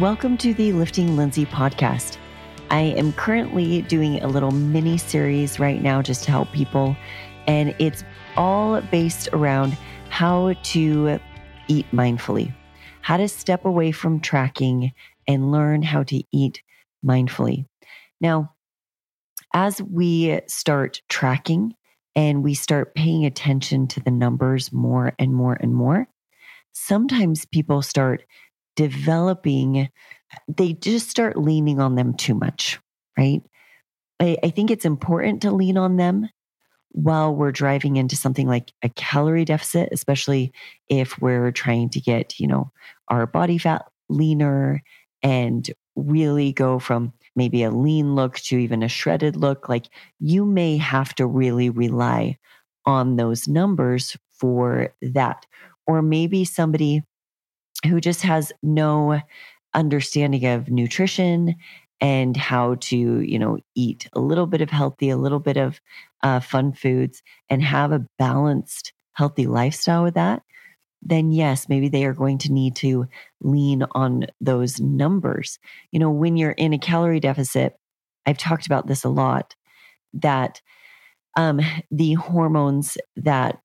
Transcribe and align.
Welcome 0.00 0.38
to 0.38 0.54
the 0.54 0.72
Lifting 0.72 1.14
Lindsay 1.14 1.44
podcast. 1.44 2.16
I 2.70 2.80
am 2.80 3.12
currently 3.12 3.82
doing 3.82 4.22
a 4.22 4.28
little 4.28 4.50
mini 4.50 4.96
series 4.96 5.60
right 5.60 5.82
now 5.82 6.00
just 6.00 6.24
to 6.24 6.30
help 6.30 6.50
people, 6.52 6.96
and 7.46 7.74
it's 7.78 8.02
all 8.34 8.80
based 8.80 9.28
around 9.34 9.76
how 10.08 10.54
to 10.54 11.20
eat 11.68 11.84
mindfully, 11.92 12.50
how 13.02 13.18
to 13.18 13.28
step 13.28 13.66
away 13.66 13.92
from 13.92 14.20
tracking 14.20 14.92
and 15.28 15.52
learn 15.52 15.82
how 15.82 16.02
to 16.04 16.22
eat 16.32 16.62
mindfully. 17.04 17.66
Now, 18.22 18.54
as 19.52 19.82
we 19.82 20.40
start 20.46 21.02
tracking 21.10 21.74
and 22.16 22.42
we 22.42 22.54
start 22.54 22.94
paying 22.94 23.26
attention 23.26 23.86
to 23.88 24.00
the 24.00 24.10
numbers 24.10 24.72
more 24.72 25.12
and 25.18 25.34
more 25.34 25.58
and 25.60 25.74
more, 25.74 26.08
sometimes 26.72 27.44
people 27.44 27.82
start 27.82 28.24
developing, 28.80 29.90
they 30.48 30.72
just 30.72 31.10
start 31.10 31.36
leaning 31.36 31.80
on 31.80 31.96
them 31.96 32.14
too 32.14 32.34
much, 32.34 32.80
right? 33.18 33.42
I, 34.18 34.38
I 34.42 34.48
think 34.48 34.70
it's 34.70 34.86
important 34.86 35.42
to 35.42 35.50
lean 35.50 35.76
on 35.76 35.98
them 35.98 36.30
while 36.92 37.34
we're 37.34 37.52
driving 37.52 37.96
into 37.96 38.16
something 38.16 38.48
like 38.48 38.72
a 38.82 38.88
calorie 38.88 39.44
deficit, 39.44 39.90
especially 39.92 40.54
if 40.88 41.20
we're 41.20 41.52
trying 41.52 41.90
to 41.90 42.00
get, 42.00 42.40
you 42.40 42.46
know, 42.46 42.72
our 43.08 43.26
body 43.26 43.58
fat 43.58 43.84
leaner 44.08 44.82
and 45.22 45.70
really 45.94 46.50
go 46.50 46.78
from 46.78 47.12
maybe 47.36 47.62
a 47.62 47.70
lean 47.70 48.14
look 48.14 48.38
to 48.38 48.56
even 48.56 48.82
a 48.82 48.88
shredded 48.88 49.36
look, 49.36 49.68
like 49.68 49.88
you 50.20 50.46
may 50.46 50.78
have 50.78 51.14
to 51.16 51.26
really 51.26 51.68
rely 51.68 52.38
on 52.86 53.16
those 53.16 53.46
numbers 53.46 54.16
for 54.32 54.94
that. 55.02 55.44
Or 55.86 56.00
maybe 56.00 56.46
somebody 56.46 57.02
who 57.86 58.00
just 58.00 58.22
has 58.22 58.52
no 58.62 59.20
understanding 59.74 60.44
of 60.46 60.68
nutrition 60.68 61.54
and 62.00 62.36
how 62.36 62.76
to, 62.76 62.96
you 62.96 63.38
know, 63.38 63.58
eat 63.74 64.08
a 64.14 64.20
little 64.20 64.46
bit 64.46 64.60
of 64.60 64.70
healthy, 64.70 65.10
a 65.10 65.16
little 65.16 65.38
bit 65.38 65.56
of 65.56 65.80
uh, 66.22 66.40
fun 66.40 66.72
foods, 66.72 67.22
and 67.48 67.62
have 67.62 67.92
a 67.92 68.06
balanced, 68.18 68.92
healthy 69.12 69.46
lifestyle 69.46 70.02
with 70.02 70.14
that, 70.14 70.42
then 71.02 71.30
yes, 71.30 71.68
maybe 71.68 71.88
they 71.88 72.04
are 72.04 72.14
going 72.14 72.38
to 72.38 72.52
need 72.52 72.76
to 72.76 73.06
lean 73.40 73.84
on 73.92 74.26
those 74.40 74.80
numbers. 74.80 75.58
You 75.92 75.98
know, 75.98 76.10
when 76.10 76.36
you're 76.36 76.50
in 76.52 76.72
a 76.72 76.78
calorie 76.78 77.20
deficit, 77.20 77.74
I've 78.26 78.38
talked 78.38 78.66
about 78.66 78.86
this 78.86 79.04
a 79.04 79.08
lot 79.08 79.54
that 80.14 80.60
um, 81.36 81.60
the 81.90 82.14
hormones 82.14 82.98
that 83.16 83.60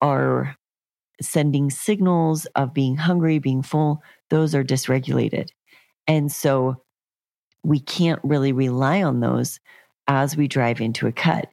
are 0.00 0.56
sending 1.20 1.70
signals 1.70 2.46
of 2.54 2.74
being 2.74 2.96
hungry, 2.96 3.38
being 3.38 3.62
full, 3.62 4.02
those 4.30 4.54
are 4.54 4.64
dysregulated. 4.64 5.48
And 6.06 6.30
so 6.30 6.82
we 7.62 7.80
can't 7.80 8.20
really 8.22 8.52
rely 8.52 9.02
on 9.02 9.20
those 9.20 9.60
as 10.06 10.36
we 10.36 10.48
drive 10.48 10.80
into 10.80 11.06
a 11.06 11.12
cut. 11.12 11.48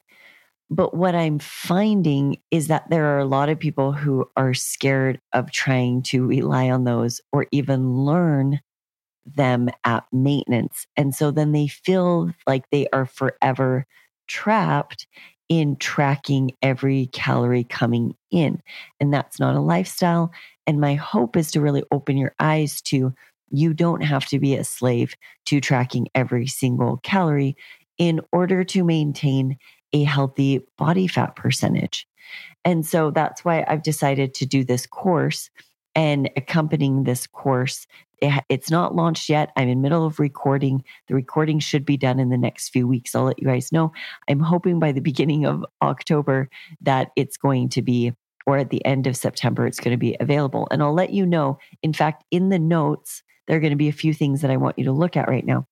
But 0.70 0.96
what 0.96 1.14
I'm 1.14 1.40
finding 1.40 2.38
is 2.50 2.68
that 2.68 2.90
there 2.90 3.06
are 3.06 3.20
a 3.20 3.26
lot 3.26 3.50
of 3.50 3.60
people 3.60 3.92
who 3.92 4.26
are 4.36 4.54
scared 4.54 5.22
of 5.34 5.52
trying 5.52 6.02
to 6.04 6.26
rely 6.26 6.70
on 6.70 6.86
those 6.86 7.22
or 7.32 7.48
even 7.52 7.94
learn 8.06 8.62
them 9.26 9.70
at 9.84 10.06
maintenance. 10.12 10.88
And 10.96 11.14
so 11.14 11.32
then 11.32 11.52
they 11.52 11.68
feel 11.68 12.32
like 12.48 12.70
they 12.70 12.88
are 12.94 13.06
forever 13.06 13.86
trapped 14.28 15.08
in 15.50 15.76
tracking 15.78 16.52
every 16.62 17.08
calorie 17.08 17.64
coming 17.64 18.16
in. 18.32 18.62
And 19.00 19.14
that's 19.14 19.40
not 19.40 19.56
a 19.56 19.62
lifestyle. 19.62 20.32
And 20.66 20.82
my 20.82 20.96
hope 20.96 21.38
is 21.38 21.52
to 21.52 21.62
really 21.62 21.84
open 21.92 22.18
your 22.18 22.34
eyes 22.40 22.82
to 22.84 23.14
you 23.52 23.74
don't 23.74 24.02
have 24.02 24.26
to 24.28 24.40
be 24.40 24.56
a 24.56 24.64
slave 24.64 25.16
to 25.46 25.62
tracking 25.62 26.08
every 26.16 26.48
single 26.48 26.98
calorie 27.04 27.56
in 27.98 28.20
order 28.32 28.64
to 28.64 28.84
maintain 28.84 29.58
a 29.94 30.04
healthy 30.04 30.62
body 30.78 31.08
fat 31.08 31.36
percentage. 31.36 32.08
And 32.66 32.86
so 32.86 33.12
that's 33.12 33.46
why 33.46 33.64
I've 33.68 33.84
decided 33.84 34.34
to 34.36 34.46
do 34.46 34.64
this 34.64 34.88
course 34.88 35.50
and 35.94 36.30
accompanying 36.36 37.04
this 37.04 37.28
course 37.28 37.88
it's 38.22 38.70
not 38.70 38.96
launched 38.96 39.30
yet. 39.30 39.52
I'm 39.56 39.68
in 39.68 39.82
middle 39.82 40.06
of 40.06 40.20
recording. 40.20 40.84
The 41.08 41.16
recording 41.16 41.60
should 41.60 41.86
be 41.86 41.98
done 41.98 42.20
in 42.20 42.30
the 42.30 42.38
next 42.38 42.70
few 42.70 42.88
weeks. 42.88 43.16
I'll 43.16 43.26
let 43.26 43.40
you 43.40 43.48
guys 43.48 43.72
know. 43.72 43.92
I'm 44.30 44.40
hoping 44.40 44.80
by 44.80 44.92
the 44.92 45.02
beginning 45.02 45.46
of 45.46 45.66
october 45.82 46.50
that 46.82 47.12
it's 47.16 47.38
going 47.38 47.70
to 47.70 47.82
be 47.82 48.14
or 48.48 48.58
at 48.58 48.70
the 48.70 48.84
end 48.86 49.08
of 49.08 49.18
september 49.18 49.66
it's 49.66 49.80
going 49.80 49.94
to 49.94 49.98
be 49.98 50.16
available. 50.20 50.68
And 50.72 50.82
i'll 50.82 50.94
let 50.94 51.12
you 51.12 51.26
know 51.26 51.58
in 51.84 51.94
fact 51.94 52.24
in 52.32 52.50
the 52.50 52.60
notes 52.60 53.24
there 53.48 53.58
are 53.58 53.60
going 53.62 53.72
to 53.72 53.78
be 53.78 53.90
a 53.90 53.94
few 53.94 54.14
things 54.14 54.42
that 54.42 54.52
i 54.52 54.58
want 54.58 54.80
you 54.80 54.86
to 54.86 54.92
look 54.92 55.18
at 55.18 55.28
right 55.28 55.46
now. 55.46 55.68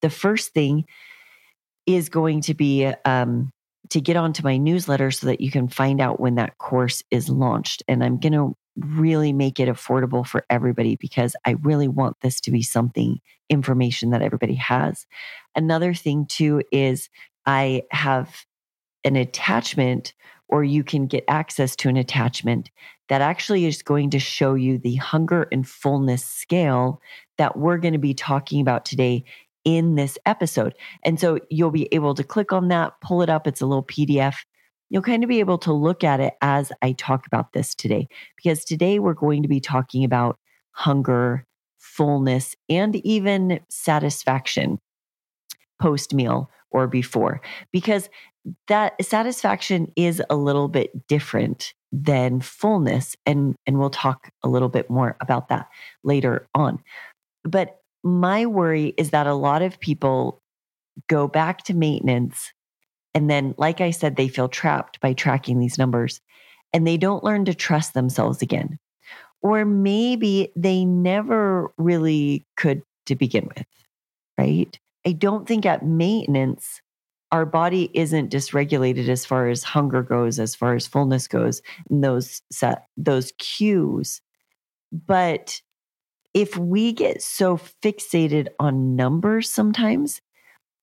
The 0.00 0.10
first 0.10 0.52
thing 0.52 0.84
is 1.86 2.08
going 2.08 2.42
to 2.42 2.54
be 2.54 2.86
um, 3.04 3.50
to 3.90 4.00
get 4.00 4.16
onto 4.16 4.42
my 4.42 4.56
newsletter 4.56 5.10
so 5.10 5.26
that 5.26 5.40
you 5.40 5.50
can 5.50 5.68
find 5.68 6.00
out 6.00 6.20
when 6.20 6.36
that 6.36 6.58
course 6.58 7.02
is 7.10 7.28
launched. 7.28 7.82
And 7.88 8.02
I'm 8.02 8.18
going 8.18 8.32
to 8.32 8.56
really 8.76 9.32
make 9.32 9.60
it 9.60 9.68
affordable 9.68 10.26
for 10.26 10.44
everybody 10.48 10.96
because 10.96 11.36
I 11.46 11.56
really 11.62 11.88
want 11.88 12.16
this 12.20 12.40
to 12.42 12.50
be 12.50 12.62
something, 12.62 13.20
information 13.48 14.10
that 14.10 14.22
everybody 14.22 14.54
has. 14.54 15.06
Another 15.54 15.94
thing, 15.94 16.26
too, 16.26 16.62
is 16.72 17.08
I 17.44 17.82
have 17.90 18.44
an 19.04 19.16
attachment, 19.16 20.14
or 20.48 20.64
you 20.64 20.84
can 20.84 21.06
get 21.06 21.24
access 21.28 21.76
to 21.76 21.88
an 21.88 21.96
attachment 21.96 22.70
that 23.08 23.20
actually 23.20 23.66
is 23.66 23.82
going 23.82 24.10
to 24.10 24.18
show 24.18 24.54
you 24.54 24.78
the 24.78 24.96
hunger 24.96 25.48
and 25.52 25.68
fullness 25.68 26.24
scale 26.24 27.00
that 27.36 27.58
we're 27.58 27.78
going 27.78 27.92
to 27.92 27.98
be 27.98 28.14
talking 28.14 28.60
about 28.60 28.84
today 28.84 29.24
in 29.64 29.94
this 29.96 30.18
episode. 30.26 30.74
And 31.04 31.20
so 31.20 31.38
you'll 31.50 31.70
be 31.70 31.88
able 31.92 32.14
to 32.14 32.24
click 32.24 32.52
on 32.52 32.68
that, 32.68 32.94
pull 33.00 33.22
it 33.22 33.28
up. 33.28 33.46
It's 33.46 33.60
a 33.60 33.66
little 33.66 33.84
PDF. 33.84 34.36
You'll 34.92 35.00
kind 35.00 35.24
of 35.24 35.28
be 35.28 35.40
able 35.40 35.56
to 35.58 35.72
look 35.72 36.04
at 36.04 36.20
it 36.20 36.34
as 36.42 36.70
I 36.82 36.92
talk 36.92 37.26
about 37.26 37.54
this 37.54 37.74
today, 37.74 38.08
because 38.36 38.62
today 38.62 38.98
we're 38.98 39.14
going 39.14 39.40
to 39.40 39.48
be 39.48 39.58
talking 39.58 40.04
about 40.04 40.36
hunger, 40.72 41.46
fullness, 41.78 42.54
and 42.68 42.96
even 42.96 43.60
satisfaction 43.70 44.78
post 45.80 46.12
meal 46.12 46.50
or 46.70 46.86
before, 46.88 47.40
because 47.72 48.10
that 48.68 49.02
satisfaction 49.02 49.90
is 49.96 50.22
a 50.28 50.36
little 50.36 50.68
bit 50.68 51.06
different 51.08 51.72
than 51.90 52.42
fullness. 52.42 53.16
And, 53.24 53.54
and 53.66 53.78
we'll 53.78 53.88
talk 53.88 54.30
a 54.42 54.48
little 54.50 54.68
bit 54.68 54.90
more 54.90 55.16
about 55.22 55.48
that 55.48 55.68
later 56.04 56.46
on. 56.54 56.82
But 57.44 57.78
my 58.04 58.44
worry 58.44 58.92
is 58.98 59.08
that 59.10 59.26
a 59.26 59.32
lot 59.32 59.62
of 59.62 59.80
people 59.80 60.42
go 61.08 61.28
back 61.28 61.64
to 61.64 61.72
maintenance. 61.74 62.52
And 63.14 63.28
then, 63.28 63.54
like 63.58 63.80
I 63.80 63.90
said, 63.90 64.16
they 64.16 64.28
feel 64.28 64.48
trapped 64.48 65.00
by 65.00 65.12
tracking 65.12 65.58
these 65.58 65.78
numbers 65.78 66.20
and 66.72 66.86
they 66.86 66.96
don't 66.96 67.24
learn 67.24 67.44
to 67.44 67.54
trust 67.54 67.94
themselves 67.94 68.42
again. 68.42 68.78
Or 69.42 69.64
maybe 69.64 70.52
they 70.56 70.84
never 70.84 71.72
really 71.76 72.46
could 72.56 72.82
to 73.06 73.16
begin 73.16 73.48
with, 73.56 73.66
right? 74.38 74.78
I 75.04 75.12
don't 75.12 75.46
think 75.46 75.66
at 75.66 75.84
maintenance, 75.84 76.80
our 77.32 77.44
body 77.44 77.90
isn't 77.92 78.30
dysregulated 78.30 79.08
as 79.08 79.26
far 79.26 79.48
as 79.48 79.64
hunger 79.64 80.02
goes, 80.02 80.38
as 80.38 80.54
far 80.54 80.74
as 80.74 80.86
fullness 80.86 81.26
goes, 81.26 81.60
and 81.90 82.04
those 82.04 82.42
set, 82.50 82.86
those 82.96 83.32
cues. 83.38 84.20
But 84.92 85.60
if 86.34 86.56
we 86.56 86.92
get 86.92 87.22
so 87.22 87.56
fixated 87.56 88.48
on 88.60 88.96
numbers 88.96 89.50
sometimes, 89.50 90.20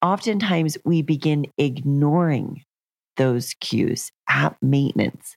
oftentimes 0.02 0.78
we 0.86 1.02
begin 1.02 1.46
ignoring 1.58 2.64
those 3.18 3.54
cues 3.60 4.12
at 4.30 4.56
maintenance. 4.62 5.36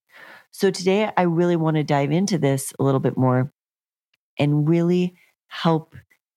So 0.50 0.70
today, 0.70 1.10
I 1.16 1.22
really 1.22 1.56
want 1.56 1.76
to 1.76 1.84
dive 1.84 2.12
into 2.12 2.38
this 2.38 2.72
a 2.78 2.82
little 2.82 3.00
bit 3.00 3.16
more 3.16 3.50
and 4.38 4.68
really 4.68 5.14
help 5.48 5.94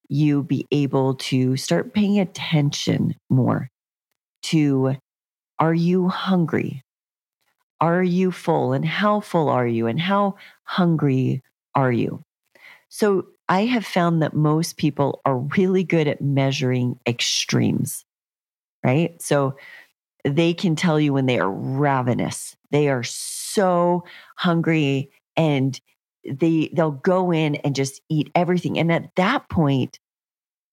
you 0.07 0.43
be 0.43 0.65
able 0.71 1.15
to 1.15 1.57
start 1.57 1.93
paying 1.93 2.19
attention 2.19 3.15
more 3.29 3.69
to 4.43 4.95
are 5.59 5.73
you 5.73 6.09
hungry? 6.09 6.83
Are 7.81 8.03
you 8.03 8.31
full? 8.31 8.73
And 8.73 8.85
how 8.85 9.19
full 9.19 9.49
are 9.49 9.67
you? 9.67 9.87
And 9.87 9.99
how 9.99 10.35
hungry 10.63 11.41
are 11.73 11.91
you? 11.91 12.23
So 12.89 13.27
I 13.47 13.65
have 13.65 13.85
found 13.85 14.21
that 14.21 14.33
most 14.33 14.77
people 14.77 15.21
are 15.25 15.37
really 15.37 15.83
good 15.83 16.07
at 16.07 16.21
measuring 16.21 16.99
extremes, 17.07 18.04
right? 18.85 19.21
So 19.21 19.55
they 20.23 20.53
can 20.53 20.75
tell 20.75 20.99
you 20.99 21.13
when 21.13 21.25
they 21.25 21.39
are 21.39 21.51
ravenous. 21.51 22.55
They 22.71 22.89
are 22.89 23.03
so 23.03 24.03
hungry 24.37 25.09
and 25.35 25.79
they 26.29 26.69
they'll 26.73 26.91
go 26.91 27.31
in 27.31 27.55
and 27.55 27.75
just 27.75 28.01
eat 28.09 28.31
everything. 28.35 28.79
And 28.79 28.91
at 28.91 29.09
that 29.15 29.49
point, 29.49 29.99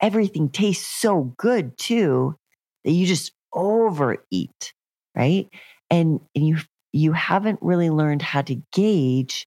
everything 0.00 0.50
tastes 0.50 0.87
so 0.87 1.35
good 1.38 1.79
too 1.79 2.37
that 2.85 2.93
you 2.93 3.06
just 3.06 3.32
overeat, 3.55 4.75
right? 5.17 5.49
And 5.91 6.20
and 6.35 6.47
you 6.47 6.59
you 6.93 7.12
haven't 7.12 7.59
really 7.62 7.91
learned 7.91 8.23
how 8.23 8.43
to 8.43 8.62
gauge 8.73 9.47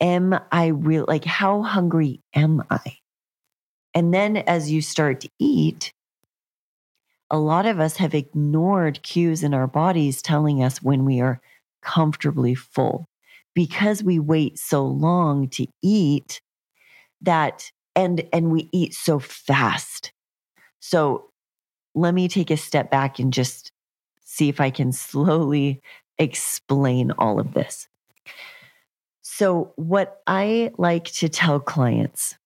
am 0.00 0.38
I 0.50 0.66
real? 0.68 1.04
Like, 1.08 1.24
how 1.24 1.62
hungry 1.62 2.20
am 2.34 2.62
I? 2.70 2.96
And 3.94 4.12
then 4.12 4.38
as 4.38 4.70
you 4.70 4.82
start 4.82 5.20
to 5.20 5.28
eat, 5.38 5.92
a 7.32 7.38
lot 7.38 7.64
of 7.64 7.80
us 7.80 7.96
have 7.96 8.14
ignored 8.14 9.02
cues 9.02 9.42
in 9.42 9.54
our 9.54 9.66
bodies 9.66 10.20
telling 10.20 10.62
us 10.62 10.82
when 10.82 11.06
we 11.06 11.20
are 11.20 11.40
comfortably 11.80 12.54
full 12.54 13.08
because 13.54 14.04
we 14.04 14.18
wait 14.18 14.58
so 14.58 14.84
long 14.84 15.48
to 15.48 15.66
eat 15.82 16.42
that 17.22 17.70
and 17.96 18.26
and 18.32 18.50
we 18.50 18.68
eat 18.72 18.94
so 18.94 19.18
fast. 19.18 20.12
So 20.80 21.30
let 21.94 22.14
me 22.14 22.28
take 22.28 22.50
a 22.50 22.56
step 22.56 22.90
back 22.90 23.18
and 23.18 23.32
just 23.32 23.72
see 24.24 24.48
if 24.48 24.60
I 24.60 24.70
can 24.70 24.92
slowly 24.92 25.80
explain 26.18 27.12
all 27.12 27.40
of 27.40 27.54
this. 27.54 27.88
So, 29.22 29.72
what 29.76 30.20
I 30.26 30.70
like 30.76 31.04
to 31.12 31.28
tell 31.28 31.58
clients 31.58 32.36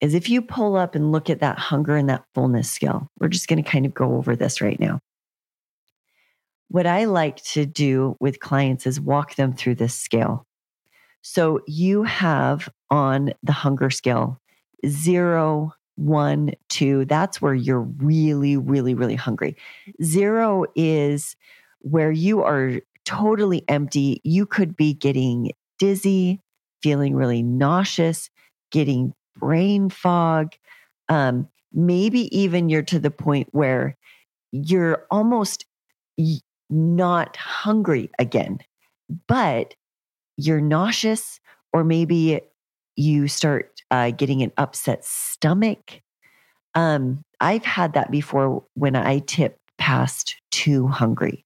is 0.00 0.14
if 0.14 0.28
you 0.28 0.42
pull 0.42 0.76
up 0.76 0.94
and 0.94 1.12
look 1.12 1.30
at 1.30 1.40
that 1.40 1.58
hunger 1.58 1.96
and 1.96 2.08
that 2.08 2.24
fullness 2.34 2.70
scale, 2.70 3.08
we're 3.18 3.28
just 3.28 3.48
going 3.48 3.62
to 3.62 3.68
kind 3.68 3.86
of 3.86 3.94
go 3.94 4.16
over 4.16 4.36
this 4.36 4.60
right 4.60 4.78
now. 4.78 5.00
What 6.68 6.86
I 6.86 7.04
like 7.04 7.42
to 7.52 7.64
do 7.64 8.16
with 8.20 8.40
clients 8.40 8.86
is 8.86 9.00
walk 9.00 9.36
them 9.36 9.54
through 9.54 9.76
this 9.76 9.94
scale. 9.94 10.44
So, 11.22 11.60
you 11.66 12.04
have 12.04 12.68
on 12.90 13.32
the 13.42 13.52
hunger 13.52 13.90
scale 13.90 14.40
zero, 14.86 15.72
one, 15.96 16.52
two, 16.68 17.04
that's 17.06 17.40
where 17.40 17.54
you're 17.54 17.80
really, 17.80 18.56
really, 18.56 18.94
really 18.94 19.14
hungry. 19.14 19.56
Zero 20.02 20.66
is 20.74 21.36
where 21.80 22.12
you 22.12 22.42
are 22.42 22.80
totally 23.04 23.64
empty. 23.68 24.20
You 24.24 24.46
could 24.46 24.76
be 24.76 24.92
getting 24.92 25.52
dizzy, 25.78 26.40
feeling 26.82 27.14
really 27.14 27.42
nauseous, 27.42 28.30
getting 28.70 29.14
brain 29.38 29.90
fog. 29.90 30.54
Um, 31.08 31.48
maybe 31.72 32.36
even 32.36 32.68
you're 32.68 32.82
to 32.82 32.98
the 32.98 33.10
point 33.10 33.48
where 33.52 33.96
you're 34.52 35.06
almost 35.10 35.66
not 36.70 37.36
hungry 37.36 38.10
again, 38.18 38.58
but 39.28 39.74
you're 40.36 40.60
nauseous, 40.60 41.40
or 41.72 41.84
maybe 41.84 42.40
you 42.96 43.28
start 43.28 43.82
uh, 43.90 44.10
getting 44.10 44.42
an 44.42 44.52
upset 44.56 45.04
stomach. 45.04 46.00
Um, 46.74 47.22
I've 47.40 47.64
had 47.64 47.92
that 47.94 48.10
before 48.10 48.64
when 48.74 48.96
I 48.96 49.20
tip 49.20 49.58
past 49.78 50.36
too 50.50 50.88
hungry, 50.88 51.44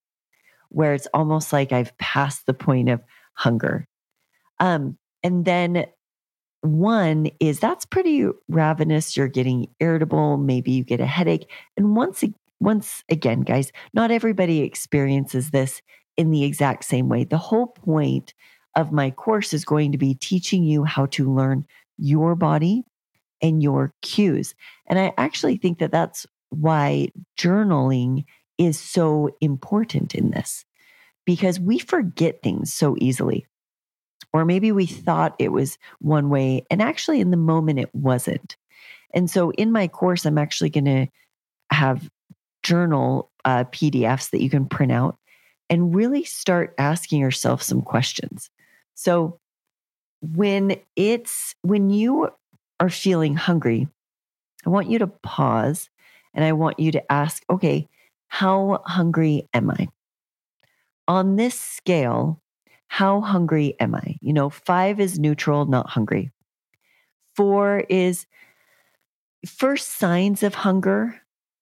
where 0.69 0.95
it's 0.95 1.09
almost 1.13 1.53
like 1.53 1.73
I've 1.73 1.97
passed 1.99 2.47
the 2.47 2.55
point 2.55 2.89
of 2.89 3.03
hunger. 3.35 3.87
Um, 4.59 4.97
and 5.23 5.45
then 5.45 5.87
one 6.63 7.31
is 7.41 7.59
that's 7.59 7.87
pretty 7.87 8.27
ravenous. 8.49 9.17
You're 9.17 9.29
getting 9.29 9.69
irritable. 9.81 10.37
Maybe 10.37 10.73
you 10.73 10.85
get 10.85 11.01
a 11.01 11.07
headache. 11.07 11.51
And 11.77 11.97
once, 11.97 12.23
once 12.61 13.03
again, 13.09 13.41
guys, 13.41 13.73
not 13.95 14.11
everybody 14.11 14.61
experiences 14.61 15.51
this 15.51 15.81
in 16.17 16.31
the 16.31 16.45
exact 16.45 16.85
same 16.85 17.09
way. 17.09 17.25
The 17.25 17.39
whole 17.39 17.69
point 17.69 18.35
of 18.77 18.93
my 18.93 19.11
course 19.11 19.53
is 19.53 19.65
going 19.65 19.93
to 19.93 19.99
be 19.99 20.15
teaching 20.15 20.63
you 20.63 20.85
how 20.85 21.07
to 21.07 21.33
learn 21.33 21.67
your 21.97 22.35
body 22.35 22.85
and 23.43 23.63
your 23.63 23.95
cues. 24.03 24.55
And 24.87 24.99
I 24.99 25.13
actually 25.17 25.57
think 25.57 25.79
that 25.79 25.93
that's 25.93 26.27
why 26.51 27.09
journaling 27.39 28.25
is 28.59 28.79
so 28.79 29.31
important 29.41 30.15
in 30.15 30.31
this 30.31 30.65
because 31.25 31.59
we 31.59 31.79
forget 31.79 32.43
things 32.43 32.73
so 32.73 32.97
easily. 33.01 33.47
Or 34.33 34.45
maybe 34.45 34.71
we 34.73 34.87
thought 34.87 35.35
it 35.39 35.51
was 35.51 35.77
one 36.01 36.31
way, 36.31 36.65
and 36.71 36.81
actually, 36.81 37.21
in 37.21 37.31
the 37.31 37.37
moment, 37.37 37.79
it 37.79 37.93
wasn't. 37.95 38.57
And 39.13 39.29
so, 39.29 39.51
in 39.53 39.73
my 39.73 39.89
course, 39.89 40.25
I'm 40.25 40.39
actually 40.39 40.71
going 40.71 40.85
to 40.85 41.07
have 41.71 42.09
journal 42.63 43.31
uh, 43.45 43.65
PDFs 43.65 44.31
that 44.31 44.43
you 44.43 44.51
can 44.51 44.67
print 44.67 44.93
out 44.93 45.17
and 45.69 45.95
really 45.95 46.25
start 46.25 46.75
asking 46.79 47.21
yourself 47.21 47.63
some 47.63 47.81
questions. 47.81 48.51
So 48.95 49.39
when 50.21 50.77
it's 50.97 51.55
when 51.63 51.91
you 51.91 52.29
are 52.81 52.91
feeling 52.91 53.37
hungry, 53.37 53.89
I 54.67 54.71
want 54.71 54.91
you 54.91 54.99
to 54.99 55.07
pause 55.07 55.89
and 56.35 56.45
I 56.45 56.53
want 56.53 56.79
you 56.79 56.93
to 56.93 57.13
ask, 57.13 57.43
okay, 57.49 57.89
how 58.29 58.83
hungry 58.85 59.49
am 59.55 59.71
I? 59.71 59.89
On 61.09 61.37
this 61.37 61.59
scale, 61.59 62.41
how 62.91 63.21
hungry 63.21 63.77
am 63.79 63.95
I? 63.95 64.17
You 64.21 64.33
know, 64.33 64.51
five 64.51 64.99
is 64.99 65.17
neutral, 65.17 65.65
not 65.65 65.89
hungry. 65.89 66.33
Four 67.37 67.85
is 67.89 68.27
first 69.47 69.91
signs 69.91 70.43
of 70.43 70.55
hunger. 70.55 71.15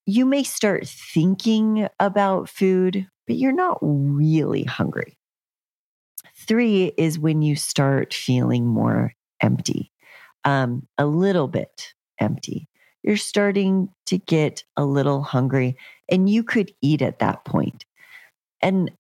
You 0.07 0.25
may 0.25 0.43
start 0.43 0.89
thinking 0.89 1.87
about 2.01 2.49
food, 2.49 3.07
but 3.27 3.37
you're 3.37 3.53
not 3.53 3.77
really 3.83 4.65
hungry. 4.65 5.19
Three 6.35 6.93
is 6.97 7.19
when 7.19 7.43
you 7.43 7.57
start 7.57 8.15
feeling 8.15 8.67
more 8.67 9.13
empty, 9.43 9.93
um, 10.45 10.89
a 10.97 11.05
little 11.05 11.47
bit 11.47 11.93
empty. 12.19 12.69
You're 13.03 13.19
starting 13.19 13.91
to 14.07 14.17
get 14.17 14.65
a 14.79 14.87
little 14.87 15.23
hungry, 15.23 15.77
and 16.09 16.27
you 16.27 16.43
could 16.43 16.73
eat 16.81 17.03
at 17.03 17.19
that 17.19 17.45
point. 17.45 17.85
And 18.63 18.91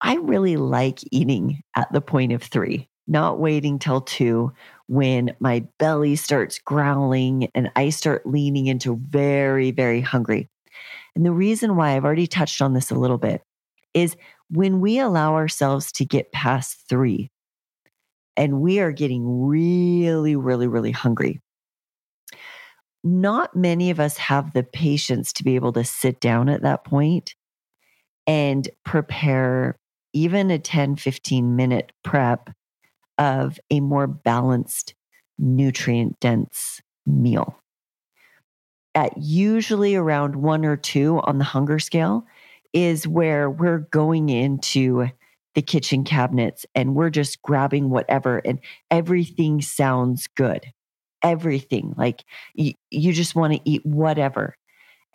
I 0.00 0.16
really 0.16 0.56
like 0.56 1.00
eating 1.10 1.62
at 1.76 1.92
the 1.92 2.00
point 2.00 2.32
of 2.32 2.42
three, 2.42 2.88
not 3.06 3.38
waiting 3.38 3.78
till 3.78 4.00
two 4.00 4.52
when 4.86 5.34
my 5.40 5.66
belly 5.78 6.16
starts 6.16 6.58
growling 6.58 7.50
and 7.54 7.70
I 7.76 7.90
start 7.90 8.26
leaning 8.26 8.66
into 8.66 9.00
very, 9.08 9.70
very 9.70 10.00
hungry. 10.00 10.48
And 11.14 11.26
the 11.26 11.32
reason 11.32 11.76
why 11.76 11.96
I've 11.96 12.04
already 12.04 12.26
touched 12.26 12.62
on 12.62 12.74
this 12.74 12.90
a 12.90 12.94
little 12.94 13.18
bit 13.18 13.42
is 13.92 14.16
when 14.50 14.80
we 14.80 14.98
allow 14.98 15.34
ourselves 15.34 15.90
to 15.92 16.04
get 16.04 16.32
past 16.32 16.84
three 16.88 17.30
and 18.36 18.60
we 18.60 18.78
are 18.78 18.92
getting 18.92 19.48
really, 19.48 20.36
really, 20.36 20.68
really 20.68 20.92
hungry, 20.92 21.40
not 23.02 23.56
many 23.56 23.90
of 23.90 23.98
us 23.98 24.16
have 24.16 24.52
the 24.52 24.62
patience 24.62 25.32
to 25.34 25.44
be 25.44 25.56
able 25.56 25.72
to 25.72 25.84
sit 25.84 26.20
down 26.20 26.48
at 26.48 26.62
that 26.62 26.84
point 26.84 27.34
and 28.26 28.68
prepare 28.84 29.76
even 30.18 30.50
a 30.50 30.58
10, 30.58 30.96
15 30.96 31.54
minute 31.54 31.92
prep 32.02 32.50
of 33.18 33.60
a 33.70 33.78
more 33.78 34.08
balanced, 34.08 34.94
nutrient 35.38 36.18
dense 36.18 36.80
meal. 37.06 37.56
At 38.96 39.16
usually 39.16 39.94
around 39.94 40.34
one 40.34 40.64
or 40.64 40.76
two 40.76 41.20
on 41.22 41.38
the 41.38 41.44
hunger 41.44 41.78
scale, 41.78 42.26
is 42.72 43.06
where 43.06 43.48
we're 43.48 43.78
going 43.78 44.28
into 44.28 45.08
the 45.54 45.62
kitchen 45.62 46.02
cabinets 46.02 46.66
and 46.74 46.96
we're 46.96 47.10
just 47.10 47.40
grabbing 47.42 47.88
whatever 47.88 48.38
and 48.38 48.58
everything 48.90 49.62
sounds 49.62 50.26
good. 50.36 50.66
Everything. 51.22 51.94
Like 51.96 52.24
y- 52.56 52.74
you 52.90 53.12
just 53.12 53.36
want 53.36 53.52
to 53.54 53.60
eat 53.64 53.86
whatever. 53.86 54.56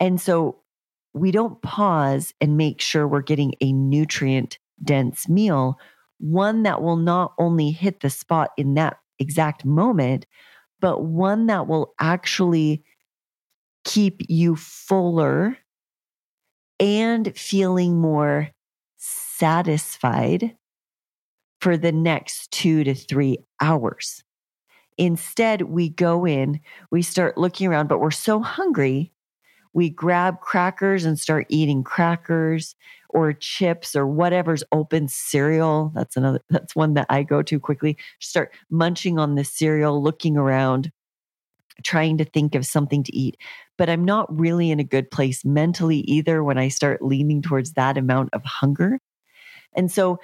And 0.00 0.18
so 0.18 0.60
we 1.12 1.30
don't 1.30 1.60
pause 1.62 2.32
and 2.40 2.56
make 2.56 2.80
sure 2.80 3.06
we're 3.06 3.20
getting 3.22 3.52
a 3.60 3.70
nutrient 3.72 4.58
dense 4.82 5.28
meal, 5.28 5.78
one 6.18 6.62
that 6.62 6.82
will 6.82 6.96
not 6.96 7.34
only 7.38 7.70
hit 7.70 8.00
the 8.00 8.10
spot 8.10 8.50
in 8.56 8.74
that 8.74 8.98
exact 9.18 9.64
moment, 9.64 10.26
but 10.80 11.04
one 11.04 11.46
that 11.46 11.66
will 11.66 11.94
actually 12.00 12.82
keep 13.84 14.22
you 14.28 14.56
fuller 14.56 15.56
and 16.80 17.36
feeling 17.36 18.00
more 18.00 18.50
satisfied 18.96 20.56
for 21.60 21.76
the 21.76 21.92
next 21.92 22.50
two 22.50 22.84
to 22.84 22.94
three 22.94 23.38
hours. 23.60 24.22
Instead, 24.98 25.62
we 25.62 25.88
go 25.88 26.26
in, 26.26 26.60
we 26.90 27.02
start 27.02 27.38
looking 27.38 27.66
around, 27.66 27.88
but 27.88 28.00
we're 28.00 28.10
so 28.10 28.40
hungry. 28.40 29.12
We 29.72 29.90
grab 29.90 30.40
crackers 30.40 31.04
and 31.04 31.18
start 31.18 31.46
eating 31.48 31.82
crackers 31.82 32.76
or 33.14 33.32
chips 33.32 33.96
or 33.96 34.06
whatever's 34.06 34.64
open 34.72 35.08
cereal. 35.08 35.92
That's 35.94 36.16
another, 36.16 36.40
that's 36.50 36.76
one 36.76 36.94
that 36.94 37.06
I 37.08 37.22
go 37.22 37.42
to 37.42 37.58
quickly. 37.58 37.96
Start 38.20 38.52
munching 38.70 39.18
on 39.18 39.36
the 39.36 39.44
cereal, 39.44 40.02
looking 40.02 40.36
around, 40.36 40.90
trying 41.82 42.18
to 42.18 42.24
think 42.24 42.54
of 42.54 42.66
something 42.66 43.02
to 43.04 43.16
eat 43.16 43.36
but 43.76 43.90
I'm 43.90 44.04
not 44.04 44.26
really 44.36 44.70
in 44.70 44.80
a 44.80 44.84
good 44.84 45.10
place 45.10 45.44
mentally 45.44 45.98
either 45.98 46.42
when 46.42 46.58
I 46.58 46.68
start 46.68 47.02
leaning 47.02 47.42
towards 47.42 47.72
that 47.72 47.98
amount 47.98 48.30
of 48.32 48.42
hunger. 48.44 48.98
And 49.74 49.90
so 49.90 50.18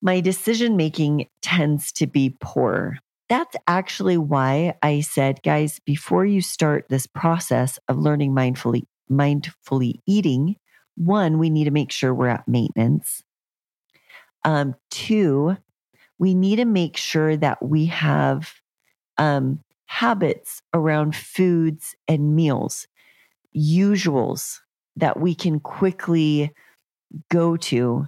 my 0.00 0.20
decision 0.20 0.76
making 0.76 1.26
tends 1.42 1.92
to 1.92 2.06
be 2.06 2.36
poor. 2.40 2.98
That's 3.28 3.56
actually 3.66 4.16
why 4.16 4.74
I 4.82 5.00
said, 5.00 5.42
guys, 5.42 5.80
before 5.84 6.24
you 6.24 6.40
start 6.40 6.86
this 6.88 7.06
process 7.06 7.78
of 7.88 7.98
learning 7.98 8.32
mindfully, 8.32 8.84
mindfully 9.10 10.00
eating, 10.06 10.56
one, 10.98 11.38
we 11.38 11.50
need 11.50 11.64
to 11.64 11.70
make 11.70 11.92
sure 11.92 12.12
we're 12.12 12.28
at 12.28 12.48
maintenance. 12.48 13.22
Um, 14.44 14.74
two, 14.90 15.56
we 16.18 16.34
need 16.34 16.56
to 16.56 16.64
make 16.64 16.96
sure 16.96 17.36
that 17.36 17.64
we 17.64 17.86
have 17.86 18.52
um, 19.16 19.60
habits 19.86 20.62
around 20.74 21.14
foods 21.14 21.94
and 22.06 22.34
meals, 22.34 22.86
usuals 23.56 24.58
that 24.96 25.20
we 25.20 25.34
can 25.34 25.60
quickly 25.60 26.52
go 27.30 27.56
to 27.56 28.06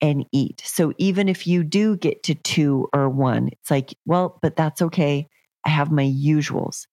and 0.00 0.26
eat. 0.32 0.62
So 0.64 0.92
even 0.98 1.28
if 1.28 1.46
you 1.46 1.62
do 1.62 1.96
get 1.96 2.24
to 2.24 2.34
two 2.34 2.88
or 2.92 3.08
one, 3.08 3.48
it's 3.52 3.70
like, 3.70 3.94
well, 4.04 4.38
but 4.42 4.56
that's 4.56 4.82
okay. 4.82 5.28
I 5.64 5.70
have 5.70 5.92
my 5.92 6.04
usuals. 6.04 6.86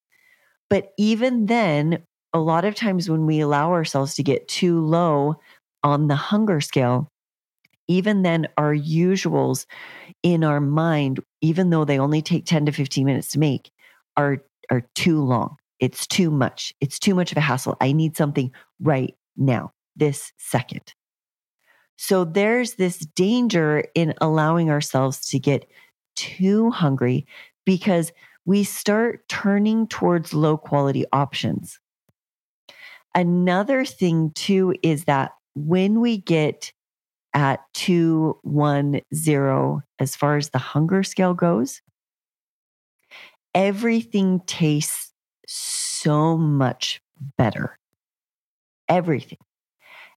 But 0.70 0.92
even 0.98 1.48
then, 1.48 2.04
a 2.34 2.40
lot 2.40 2.66
of 2.66 2.76
times 2.76 3.10
when 3.10 3.26
we 3.26 3.40
allow 3.40 3.72
ourselves 3.72 4.16
to 4.16 4.24
get 4.24 4.48
too 4.48 4.80
low 4.80 5.36
on 5.84 6.08
the 6.08 6.16
hunger 6.16 6.62
scale, 6.62 7.10
even 7.88 8.22
then, 8.22 8.48
our 8.58 8.74
usuals 8.74 9.66
in 10.22 10.44
our 10.44 10.62
mind, 10.62 11.20
even 11.42 11.72
though 11.72 11.86
they 11.86 11.98
only 11.98 12.22
take 12.22 12.46
10 12.46 12.68
to 12.68 12.72
15 12.72 13.04
minutes 13.04 13.32
to 13.32 13.40
make, 13.40 13.72
are, 14.16 14.44
are 14.70 14.84
too 14.94 15.24
long. 15.24 15.56
It's 15.80 16.06
too 16.06 16.30
much. 16.30 16.74
It's 16.82 17.00
too 17.00 17.16
much 17.16 17.32
of 17.32 17.38
a 17.38 17.42
hassle. 17.42 17.78
I 17.82 17.94
need 17.94 18.16
something 18.16 18.52
right 18.80 19.16
now, 19.36 19.72
this 19.96 20.32
second. 20.38 20.94
So 21.98 22.26
there's 22.26 22.76
this 22.76 23.00
danger 23.00 23.84
in 23.96 24.14
allowing 24.22 24.70
ourselves 24.70 25.28
to 25.30 25.40
get 25.40 25.70
too 26.16 26.70
hungry 26.70 27.26
because 27.66 28.12
we 28.46 28.64
start 28.64 29.28
turning 29.30 29.88
towards 29.88 30.34
low 30.34 30.58
quality 30.58 31.06
options. 31.12 31.80
Another 33.16 33.86
thing, 33.86 34.32
too, 34.36 34.76
is 34.84 35.06
that 35.06 35.32
when 35.56 36.00
we 36.00 36.18
get 36.18 36.72
at 37.34 37.62
210 37.74 39.82
as 40.00 40.16
far 40.16 40.38
as 40.38 40.50
the 40.50 40.58
hunger 40.58 41.04
scale 41.04 41.34
goes, 41.34 41.82
everything 43.54 44.42
tastes 44.46 45.14
so 45.48 46.38
much 46.38 47.02
better. 47.38 47.78
Everything. 48.88 49.40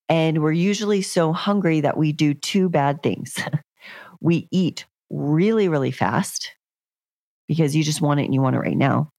And 0.09 0.43
we're 0.43 0.53
usually 0.53 1.03
so 1.03 1.33
hungry 1.33 1.81
that 1.81 1.97
we 1.97 2.13
do 2.13 2.35
two 2.35 2.69
bad 2.69 3.03
things. 3.03 3.39
we 4.21 4.49
eat 4.51 4.85
really, 5.11 5.69
really 5.69 5.91
fast 5.91 6.53
because 7.49 7.75
you 7.75 7.83
just 7.83 8.01
want 8.01 8.21
it 8.21 8.25
and 8.25 8.35
you 8.35 8.43
want 8.43 8.57
it 8.57 8.61
right 8.61 8.77
now. 8.77 9.11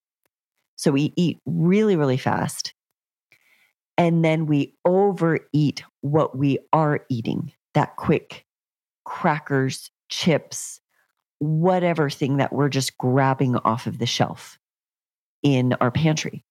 So 0.75 0.91
we 0.91 1.13
eat 1.15 1.39
really, 1.45 1.95
really 1.95 2.17
fast. 2.17 2.73
And 3.97 4.23
then 4.25 4.45
we 4.45 4.75
overeat 4.85 5.83
what 6.01 6.37
we 6.37 6.59
are 6.71 7.05
eating 7.09 7.51
that 7.73 7.95
quick 7.95 8.45
crackers, 9.05 9.91
chips, 10.09 10.79
whatever 11.39 12.09
thing 12.09 12.37
that 12.37 12.53
we're 12.53 12.69
just 12.69 12.97
grabbing 12.97 13.55
off 13.57 13.87
of 13.87 13.99
the 13.99 14.05
shelf 14.05 14.57
in 15.41 15.73
our 15.81 15.91
pantry. 15.91 16.43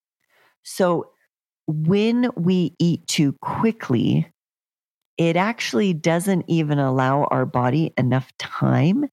So 0.63 1.11
when 1.67 2.31
we 2.37 2.75
eat 2.79 3.07
too 3.07 3.33
quickly, 3.41 4.31
it 5.17 5.37
actually 5.37 5.95
doesn't 5.95 6.45
even 6.49 6.79
allow 6.79 7.25
our 7.25 7.47
body 7.47 7.93
enough 7.97 8.37
time 8.39 9.09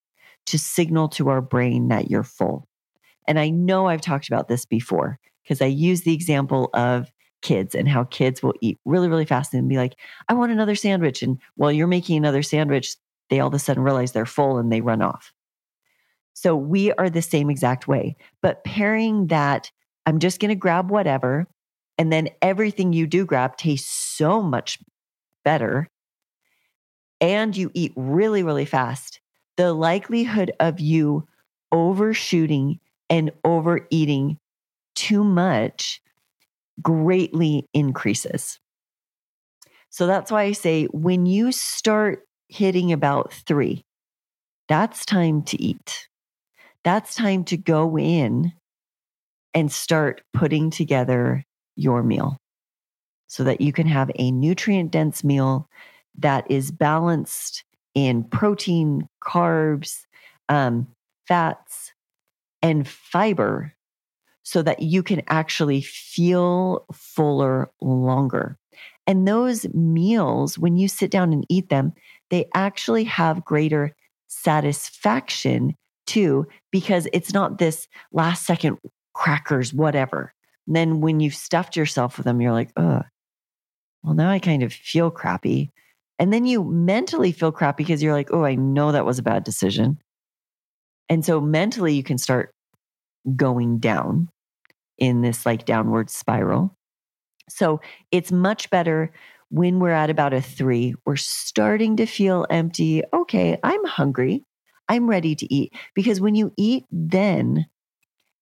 to 0.47 0.59
signal 0.59 1.09
to 1.09 1.29
our 1.29 1.41
brain 1.41 1.89
that 1.89 2.09
you're 2.09 2.23
full. 2.23 2.67
And 3.27 3.39
I 3.39 3.49
know 3.49 3.87
I've 3.87 4.01
talked 4.01 4.27
about 4.27 4.47
this 4.47 4.65
before 4.65 5.19
because 5.43 5.61
I 5.61 5.67
use 5.67 6.01
the 6.01 6.13
example 6.13 6.69
of 6.73 7.11
kids 7.41 7.75
and 7.75 7.87
how 7.87 8.03
kids 8.05 8.43
will 8.43 8.53
eat 8.61 8.79
really, 8.85 9.07
really 9.07 9.25
fast 9.25 9.53
and 9.53 9.69
be 9.69 9.77
like, 9.77 9.95
I 10.27 10.33
want 10.33 10.51
another 10.51 10.75
sandwich. 10.75 11.21
And 11.23 11.39
while 11.55 11.71
you're 11.71 11.87
making 11.87 12.17
another 12.17 12.43
sandwich, 12.43 12.95
they 13.29 13.39
all 13.39 13.47
of 13.47 13.53
a 13.53 13.59
sudden 13.59 13.83
realize 13.83 14.11
they're 14.11 14.25
full 14.25 14.57
and 14.57 14.71
they 14.71 14.81
run 14.81 15.01
off. 15.01 15.31
So 16.33 16.55
we 16.55 16.91
are 16.93 17.09
the 17.09 17.21
same 17.21 17.49
exact 17.49 17.87
way. 17.87 18.15
But 18.41 18.63
pairing 18.63 19.27
that, 19.27 19.71
I'm 20.05 20.19
just 20.19 20.39
going 20.39 20.49
to 20.49 20.55
grab 20.55 20.89
whatever. 20.89 21.47
And 21.97 22.13
then 22.13 22.29
everything 22.41 22.93
you 22.93 23.07
do 23.07 23.25
grab 23.25 23.57
tastes 23.57 23.91
so 23.91 24.41
much 24.41 24.79
better. 25.43 25.87
And 27.19 27.55
you 27.55 27.71
eat 27.73 27.91
really, 27.95 28.43
really 28.43 28.65
fast. 28.65 29.19
The 29.57 29.73
likelihood 29.73 30.51
of 30.59 30.79
you 30.79 31.27
overshooting 31.71 32.79
and 33.09 33.31
overeating 33.43 34.37
too 34.95 35.23
much 35.23 36.01
greatly 36.81 37.65
increases. 37.73 38.59
So 39.89 40.07
that's 40.07 40.31
why 40.31 40.43
I 40.43 40.51
say 40.51 40.85
when 40.85 41.25
you 41.25 41.51
start 41.51 42.23
hitting 42.47 42.91
about 42.91 43.33
three, 43.33 43.83
that's 44.67 45.05
time 45.05 45.41
to 45.43 45.61
eat. 45.61 46.07
That's 46.83 47.15
time 47.15 47.43
to 47.45 47.57
go 47.57 47.97
in 47.97 48.53
and 49.53 49.71
start 49.71 50.21
putting 50.33 50.69
together 50.69 51.43
your 51.75 52.03
meal 52.03 52.37
so 53.27 53.43
that 53.43 53.61
you 53.61 53.73
can 53.73 53.87
have 53.87 54.11
a 54.15 54.31
nutrient 54.31 54.91
dense 54.91 55.23
meal 55.23 55.67
that 56.17 56.49
is 56.49 56.71
balanced 56.71 57.63
in 57.95 58.23
protein, 58.23 59.07
carbs, 59.23 60.05
um, 60.49 60.87
fats, 61.27 61.93
and 62.61 62.87
fiber 62.87 63.73
so 64.49 64.63
that 64.63 64.81
you 64.81 65.03
can 65.03 65.21
actually 65.27 65.79
feel 65.79 66.83
fuller 66.91 67.69
longer. 67.81 68.57
And 69.05 69.27
those 69.27 69.71
meals, 69.75 70.57
when 70.57 70.75
you 70.75 70.87
sit 70.87 71.11
down 71.11 71.33
and 71.33 71.45
eat 71.49 71.69
them, 71.69 71.93
they 72.31 72.49
actually 72.55 73.03
have 73.03 73.45
greater 73.45 73.95
satisfaction 74.25 75.75
too, 76.07 76.47
because 76.71 77.07
it's 77.13 77.31
not 77.31 77.59
this 77.59 77.87
last 78.11 78.47
second 78.47 78.79
crackers, 79.13 79.71
whatever. 79.71 80.33
And 80.65 80.75
then 80.75 80.99
when 80.99 81.19
you've 81.19 81.35
stuffed 81.35 81.75
yourself 81.75 82.17
with 82.17 82.25
them, 82.25 82.41
you're 82.41 82.51
like, 82.51 82.71
oh, 82.75 83.03
well, 84.01 84.15
now 84.15 84.31
I 84.31 84.39
kind 84.39 84.63
of 84.63 84.73
feel 84.73 85.11
crappy. 85.11 85.69
And 86.17 86.33
then 86.33 86.47
you 86.47 86.63
mentally 86.63 87.33
feel 87.33 87.51
crappy 87.51 87.83
because 87.83 88.01
you're 88.01 88.13
like, 88.13 88.33
oh, 88.33 88.45
I 88.45 88.55
know 88.55 88.93
that 88.93 89.05
was 89.05 89.19
a 89.19 89.23
bad 89.23 89.43
decision. 89.43 89.99
And 91.07 91.23
so 91.23 91.39
mentally, 91.39 91.93
you 91.93 92.03
can 92.03 92.17
start 92.17 92.51
going 93.35 93.77
down 93.77 94.29
in 94.99 95.21
this 95.21 95.45
like 95.45 95.65
downward 95.65 96.09
spiral. 96.09 96.75
So 97.49 97.81
it's 98.11 98.31
much 98.31 98.69
better 98.69 99.11
when 99.49 99.79
we're 99.79 99.91
at 99.91 100.09
about 100.09 100.33
a 100.33 100.41
three, 100.41 100.93
we're 101.05 101.15
starting 101.15 101.95
to 101.97 102.05
feel 102.05 102.45
empty. 102.49 103.01
Okay, 103.13 103.57
I'm 103.63 103.83
hungry. 103.85 104.45
I'm 104.87 105.09
ready 105.09 105.35
to 105.35 105.53
eat. 105.53 105.73
Because 105.95 106.21
when 106.21 106.35
you 106.35 106.53
eat, 106.57 106.85
then 106.91 107.65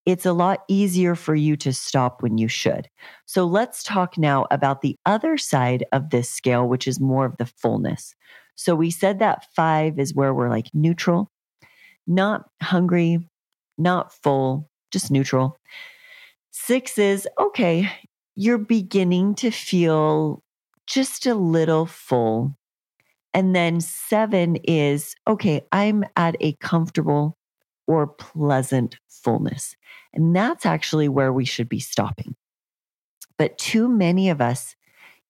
it's 0.05 0.25
a 0.25 0.33
lot 0.33 0.63
easier 0.69 1.15
for 1.15 1.35
you 1.35 1.57
to 1.57 1.73
stop 1.73 2.21
when 2.21 2.37
you 2.37 2.47
should. 2.47 2.89
So 3.25 3.45
let's 3.45 3.83
talk 3.83 4.17
now 4.17 4.47
about 4.51 4.81
the 4.81 4.97
other 5.05 5.37
side 5.37 5.85
of 5.91 6.09
this 6.09 6.29
scale, 6.29 6.67
which 6.67 6.87
is 6.87 6.99
more 6.99 7.25
of 7.25 7.37
the 7.37 7.45
fullness. 7.45 8.15
So 8.55 8.73
we 8.73 8.89
said 8.89 9.19
that 9.19 9.47
five 9.53 9.99
is 9.99 10.13
where 10.13 10.33
we're 10.33 10.49
like 10.49 10.67
neutral, 10.73 11.29
not 12.07 12.49
hungry, 12.61 13.19
not 13.77 14.13
full, 14.13 14.69
just 14.91 15.11
neutral. 15.11 15.57
Six 16.59 16.97
is 16.97 17.27
okay, 17.39 17.89
you're 18.35 18.57
beginning 18.57 19.35
to 19.35 19.51
feel 19.51 20.43
just 20.85 21.25
a 21.25 21.35
little 21.35 21.85
full. 21.85 22.57
And 23.33 23.55
then 23.55 23.79
seven 23.79 24.57
is 24.63 25.15
okay, 25.27 25.61
I'm 25.71 26.03
at 26.17 26.35
a 26.41 26.53
comfortable 26.53 27.37
or 27.85 28.07
pleasant 28.07 28.97
fullness. 29.07 29.77
And 30.13 30.35
that's 30.35 30.65
actually 30.65 31.07
where 31.07 31.31
we 31.31 31.45
should 31.45 31.69
be 31.69 31.79
stopping. 31.79 32.35
But 33.37 33.57
too 33.57 33.87
many 33.87 34.29
of 34.29 34.41
us 34.41 34.75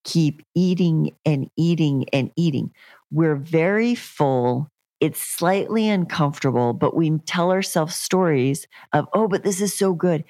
keep 0.05 0.41
eating 0.55 1.12
and 1.24 1.51
eating 1.55 2.05
and 2.13 2.31
eating. 2.36 2.72
We're 3.12 3.36
very 3.36 3.93
full 3.93 4.72
it's 5.00 5.22
slightly 5.22 5.88
uncomfortable, 5.88 6.74
but 6.74 6.96
we 6.96 7.19
tell 7.19 7.51
ourselves 7.51 7.96
stories 7.96 8.67
of, 8.93 9.07
oh, 9.13 9.27
but 9.27 9.43
this 9.43 9.62
is 9.62 9.74
so 9.74 9.93
good. 9.93 10.24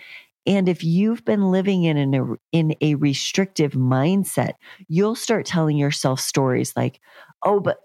And 0.47 0.69
if 0.69 0.83
you've 0.83 1.25
been 1.25 1.51
living 1.51 1.83
in 1.83 1.97
an, 1.97 2.37
in 2.53 2.75
a 2.81 2.95
restrictive 2.95 3.73
mindset, 3.73 4.53
you'll 4.87 5.15
start 5.15 5.45
telling 5.45 5.77
yourself 5.77 6.21
stories 6.21 6.73
like, 6.75 7.01
oh, 7.43 7.59
but 7.59 7.79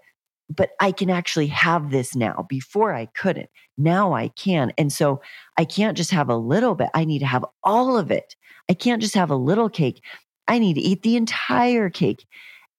but 0.49 0.71
I 0.79 0.91
can 0.91 1.09
actually 1.09 1.47
have 1.47 1.89
this 1.89 2.15
now. 2.15 2.45
Before 2.47 2.93
I 2.93 3.07
couldn't. 3.07 3.49
Now 3.77 4.13
I 4.13 4.27
can. 4.27 4.71
And 4.77 4.91
so 4.91 5.21
I 5.57 5.65
can't 5.65 5.97
just 5.97 6.11
have 6.11 6.29
a 6.29 6.35
little 6.35 6.75
bit. 6.75 6.89
I 6.93 7.05
need 7.05 7.19
to 7.19 7.25
have 7.25 7.45
all 7.63 7.97
of 7.97 8.11
it. 8.11 8.35
I 8.69 8.73
can't 8.73 9.01
just 9.01 9.15
have 9.15 9.31
a 9.31 9.35
little 9.35 9.69
cake. 9.69 10.03
I 10.47 10.59
need 10.59 10.75
to 10.75 10.81
eat 10.81 11.01
the 11.01 11.15
entire 11.15 11.89
cake. 11.89 12.25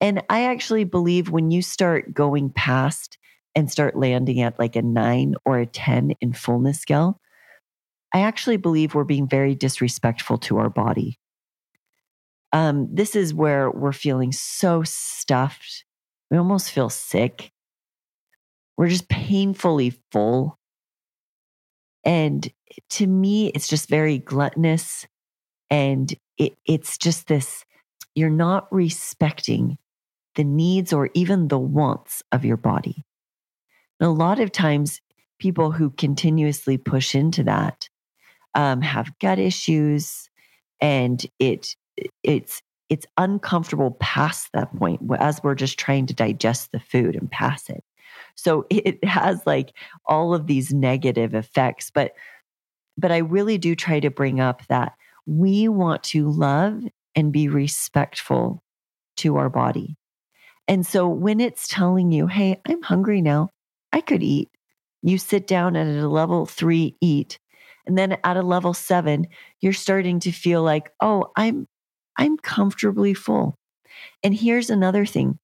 And 0.00 0.22
I 0.28 0.44
actually 0.44 0.84
believe 0.84 1.30
when 1.30 1.50
you 1.50 1.62
start 1.62 2.12
going 2.12 2.50
past 2.50 3.18
and 3.54 3.70
start 3.70 3.96
landing 3.96 4.40
at 4.40 4.58
like 4.58 4.76
a 4.76 4.82
nine 4.82 5.34
or 5.44 5.58
a 5.58 5.66
10 5.66 6.12
in 6.20 6.32
fullness 6.32 6.78
scale, 6.78 7.20
I 8.14 8.20
actually 8.20 8.58
believe 8.58 8.94
we're 8.94 9.02
being 9.02 9.28
very 9.28 9.56
disrespectful 9.56 10.38
to 10.38 10.58
our 10.58 10.70
body. 10.70 11.18
Um, 12.52 12.88
this 12.92 13.16
is 13.16 13.34
where 13.34 13.68
we're 13.68 13.92
feeling 13.92 14.30
so 14.30 14.84
stuffed. 14.84 15.84
We 16.30 16.38
almost 16.38 16.70
feel 16.70 16.88
sick. 16.88 17.50
We're 18.76 18.88
just 18.88 19.08
painfully 19.08 20.00
full. 20.12 20.60
And 22.04 22.48
to 22.90 23.06
me, 23.08 23.48
it's 23.48 23.66
just 23.66 23.88
very 23.88 24.18
gluttonous. 24.18 25.08
And 25.68 26.14
it, 26.38 26.56
it's 26.64 26.96
just 26.96 27.26
this 27.26 27.64
you're 28.14 28.30
not 28.30 28.72
respecting 28.72 29.76
the 30.36 30.44
needs 30.44 30.92
or 30.92 31.10
even 31.14 31.48
the 31.48 31.58
wants 31.58 32.22
of 32.30 32.44
your 32.44 32.56
body. 32.56 33.04
And 33.98 34.06
a 34.06 34.12
lot 34.12 34.38
of 34.38 34.52
times, 34.52 35.00
people 35.40 35.72
who 35.72 35.90
continuously 35.90 36.78
push 36.78 37.16
into 37.16 37.42
that 37.42 37.88
um, 38.54 38.80
have 38.82 39.18
gut 39.18 39.38
issues, 39.38 40.28
and 40.80 41.24
it 41.38 41.74
it's 42.22 42.62
it's 42.90 43.06
uncomfortable 43.16 43.92
past 44.00 44.50
that 44.52 44.74
point 44.76 45.00
as 45.18 45.42
we're 45.42 45.54
just 45.54 45.78
trying 45.78 46.06
to 46.06 46.14
digest 46.14 46.70
the 46.72 46.80
food 46.80 47.16
and 47.16 47.30
pass 47.30 47.68
it. 47.70 47.82
So 48.36 48.66
it 48.70 49.02
has 49.04 49.42
like 49.46 49.72
all 50.06 50.34
of 50.34 50.46
these 50.46 50.72
negative 50.72 51.34
effects, 51.34 51.90
but 51.90 52.12
but 52.96 53.10
I 53.10 53.18
really 53.18 53.58
do 53.58 53.74
try 53.74 54.00
to 54.00 54.10
bring 54.10 54.40
up 54.40 54.66
that 54.68 54.92
we 55.26 55.68
want 55.68 56.02
to 56.04 56.30
love 56.30 56.82
and 57.14 57.32
be 57.32 57.48
respectful 57.48 58.62
to 59.16 59.36
our 59.36 59.48
body. 59.48 59.96
And 60.68 60.86
so 60.86 61.08
when 61.08 61.40
it's 61.40 61.68
telling 61.68 62.10
you, 62.10 62.26
hey, 62.26 62.60
I'm 62.66 62.82
hungry 62.82 63.20
now, 63.20 63.50
I 63.92 64.00
could 64.00 64.22
eat, 64.22 64.48
you 65.02 65.18
sit 65.18 65.46
down 65.46 65.76
at 65.76 65.86
a 65.86 66.08
level 66.08 66.46
three, 66.46 66.96
eat. 67.00 67.38
And 67.86 67.98
then 67.98 68.16
at 68.24 68.36
a 68.36 68.42
level 68.42 68.74
seven, 68.74 69.26
you're 69.60 69.72
starting 69.72 70.20
to 70.20 70.32
feel 70.32 70.62
like, 70.62 70.90
oh, 71.00 71.30
I'm 71.36 71.66
I'm 72.16 72.36
comfortably 72.36 73.14
full. 73.14 73.58
And 74.22 74.34
here's 74.34 74.70
another 74.70 75.04
thing. 75.04 75.38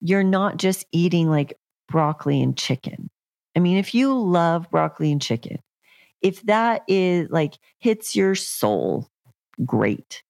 You're 0.00 0.24
not 0.24 0.56
just 0.56 0.86
eating 0.92 1.28
like 1.28 1.58
broccoli 1.88 2.42
and 2.42 2.56
chicken. 2.56 3.10
I 3.56 3.60
mean, 3.60 3.78
if 3.78 3.94
you 3.94 4.16
love 4.18 4.70
broccoli 4.70 5.12
and 5.12 5.20
chicken, 5.20 5.58
if 6.22 6.42
that 6.42 6.82
is 6.88 7.28
like 7.30 7.58
hits 7.78 8.16
your 8.16 8.34
soul, 8.34 9.08
great. 9.64 10.22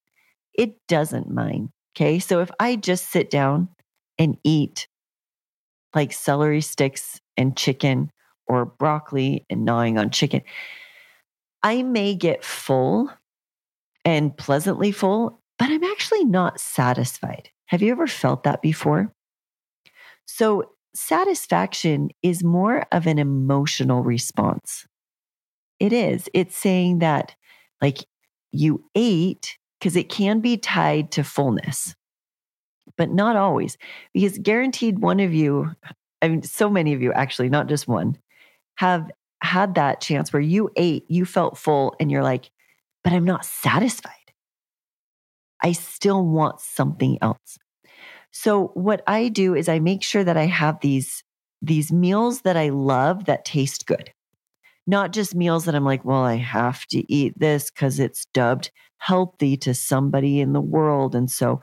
It 0.55 0.77
doesn't 0.89 1.31
mind. 1.31 1.71
Okay. 1.97 2.19
So 2.19 2.41
if 2.41 2.51
I 2.61 2.77
just 2.77 3.11
sit 3.11 3.31
down 3.31 3.69
and 4.19 4.37
eat 4.45 4.89
like 5.95 6.13
celery 6.13 6.61
sticks 6.61 7.21
and 7.37 7.57
chicken 7.57 8.11
or 8.47 8.65
broccoli 8.65 9.47
and 9.51 9.65
gnawing 9.65 9.99
on 9.99 10.11
chicken, 10.11 10.43
I 11.63 11.83
may 11.83 12.15
get 12.15 12.45
full 12.45 13.11
and 14.05 14.37
pleasantly 14.37 14.93
full, 14.93 15.41
but 15.59 15.71
I'm 15.71 15.85
actually 15.85 16.25
not 16.25 16.61
satisfied. 16.61 17.51
Have 17.67 17.83
you 17.83 17.91
ever 17.93 18.07
felt 18.07 18.45
that 18.45 18.63
before? 18.63 19.13
So, 20.27 20.73
satisfaction 20.95 22.11
is 22.23 22.43
more 22.43 22.87
of 22.93 23.07
an 23.07 23.19
emotional 23.19 24.03
response. 24.03 24.87
It 25.79 25.93
is. 25.93 26.29
It's 26.35 26.57
saying 26.57 27.01
that, 27.01 27.35
like, 27.81 27.99
you 28.53 28.85
ate 28.95 29.59
because 29.79 29.97
it 29.97 30.09
can 30.09 30.41
be 30.41 30.57
tied 30.57 31.13
to 31.13 31.23
fullness, 31.23 31.95
but 32.97 33.11
not 33.11 33.37
always. 33.37 33.77
Because 34.13 34.39
guaranteed 34.39 35.01
one 35.01 35.21
of 35.21 35.33
you, 35.33 35.71
I 36.21 36.29
mean, 36.29 36.43
so 36.43 36.69
many 36.69 36.95
of 36.95 37.03
you 37.03 37.13
actually, 37.13 37.49
not 37.49 37.69
just 37.69 37.87
one, 37.87 38.19
have 38.77 39.11
had 39.43 39.75
that 39.75 40.01
chance 40.01 40.33
where 40.33 40.43
you 40.43 40.71
ate, 40.77 41.05
you 41.09 41.25
felt 41.25 41.59
full, 41.59 41.95
and 42.01 42.11
you're 42.11 42.23
like, 42.23 42.51
but 43.05 43.13
I'm 43.13 43.25
not 43.25 43.45
satisfied. 43.45 44.13
I 45.63 45.73
still 45.73 46.25
want 46.25 46.61
something 46.61 47.19
else. 47.23 47.59
So 48.31 48.69
what 48.75 49.03
I 49.07 49.29
do 49.29 49.55
is 49.55 49.69
I 49.69 49.79
make 49.79 50.03
sure 50.03 50.25
that 50.25 50.37
I 50.37 50.47
have 50.47 50.81
these 50.81 51.25
these 51.61 51.91
meals 51.91 52.43
that 52.43 52.57
I 52.57 52.69
love 52.69 53.25
that 53.25 53.45
taste 53.45 53.87
good. 53.87 54.13
Not 54.87 55.13
just 55.13 55.35
meals 55.35 55.65
that 55.65 55.75
I'm 55.75 55.85
like, 55.85 56.05
well, 56.05 56.23
I 56.23 56.37
have 56.37 56.87
to 56.87 57.13
eat 57.13 57.35
this 57.37 57.71
cuz 57.71 57.99
it's 57.99 58.27
dubbed 58.33 58.71
healthy 58.99 59.57
to 59.57 59.75
somebody 59.75 60.41
in 60.41 60.53
the 60.53 60.61
world 60.61 61.15
and 61.15 61.31
so 61.31 61.61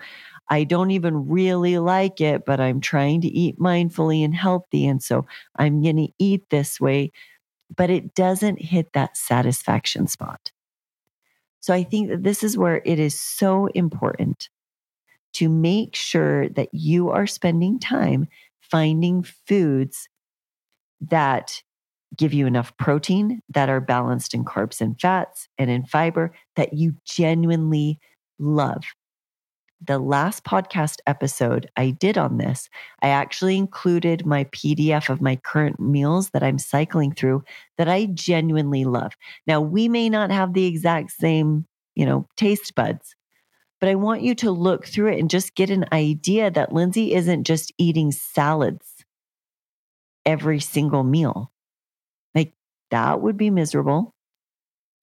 I 0.50 0.64
don't 0.64 0.92
even 0.92 1.28
really 1.28 1.80
like 1.80 2.22
it, 2.22 2.44
but 2.46 2.60
I'm 2.60 2.80
trying 2.80 3.22
to 3.22 3.28
eat 3.28 3.58
mindfully 3.60 4.24
and 4.24 4.36
healthy 4.36 4.86
and 4.86 5.02
so 5.02 5.26
I'm 5.58 5.82
going 5.82 5.98
to 5.98 6.10
eat 6.20 6.44
this 6.50 6.80
way, 6.80 7.12
but 7.74 7.90
it 7.90 8.14
doesn't 8.14 8.62
hit 8.62 8.94
that 8.94 9.18
satisfaction 9.18 10.08
spot. 10.08 10.52
So 11.60 11.74
I 11.74 11.84
think 11.84 12.10
that 12.10 12.24
this 12.24 12.44
is 12.44 12.58
where 12.58 12.82
it 12.86 13.00
is 13.00 13.20
so 13.20 13.68
important 13.68 14.50
to 15.34 15.50
make 15.50 15.96
sure 15.96 16.48
that 16.50 16.70
you 16.72 17.10
are 17.10 17.28
spending 17.28 17.80
time 17.80 18.28
finding 18.62 19.24
foods 19.48 20.08
that 21.02 21.62
give 22.16 22.34
you 22.34 22.48
enough 22.48 22.76
protein, 22.78 23.42
that 23.50 23.70
are 23.70 23.82
balanced 23.82 24.34
in 24.34 24.46
carbs 24.46 24.80
and 24.80 25.00
fats 25.00 25.48
and 25.58 25.70
in 25.70 25.86
fiber 25.86 26.34
that 26.56 26.74
you 26.74 26.96
genuinely 27.04 28.00
love. 28.40 28.84
The 29.82 30.00
last 30.00 30.44
podcast 30.44 31.00
episode 31.06 31.70
I 31.76 31.92
did 31.92 32.18
on 32.18 32.38
this, 32.38 32.70
I 33.02 33.10
actually 33.10 33.58
included 33.58 34.26
my 34.26 34.46
PDF 34.46 35.10
of 35.10 35.22
my 35.22 35.36
current 35.36 35.80
meals 35.80 36.30
that 36.32 36.44
I'm 36.44 36.58
cycling 36.58 37.14
through 37.14 37.44
that 37.78 37.90
I 37.90 38.06
genuinely 38.08 38.86
love. 38.86 39.14
Now, 39.46 39.62
we 39.62 39.90
may 39.90 40.10
not 40.10 40.32
have 40.32 40.54
the 40.54 40.66
exact 40.66 41.12
same, 41.12 41.68
you 41.94 42.06
know, 42.06 42.28
taste 42.38 42.74
buds, 42.74 43.16
but 43.80 43.90
I 43.90 43.96
want 43.96 44.22
you 44.22 44.34
to 44.36 44.52
look 44.52 44.86
through 44.88 45.10
it 45.14 45.20
and 45.20 45.30
just 45.30 45.56
get 45.56 45.70
an 45.70 45.86
idea 45.92 46.50
that 46.50 46.72
Lindsay 46.74 47.14
isn't 47.14 47.44
just 47.44 47.74
eating 47.78 48.12
salads 48.12 49.06
every 50.26 50.60
single 50.62 51.04
meal. 51.04 51.52
Like 52.34 52.54
that 52.92 53.22
would 53.22 53.38
be 53.38 53.50
miserable. 53.50 54.15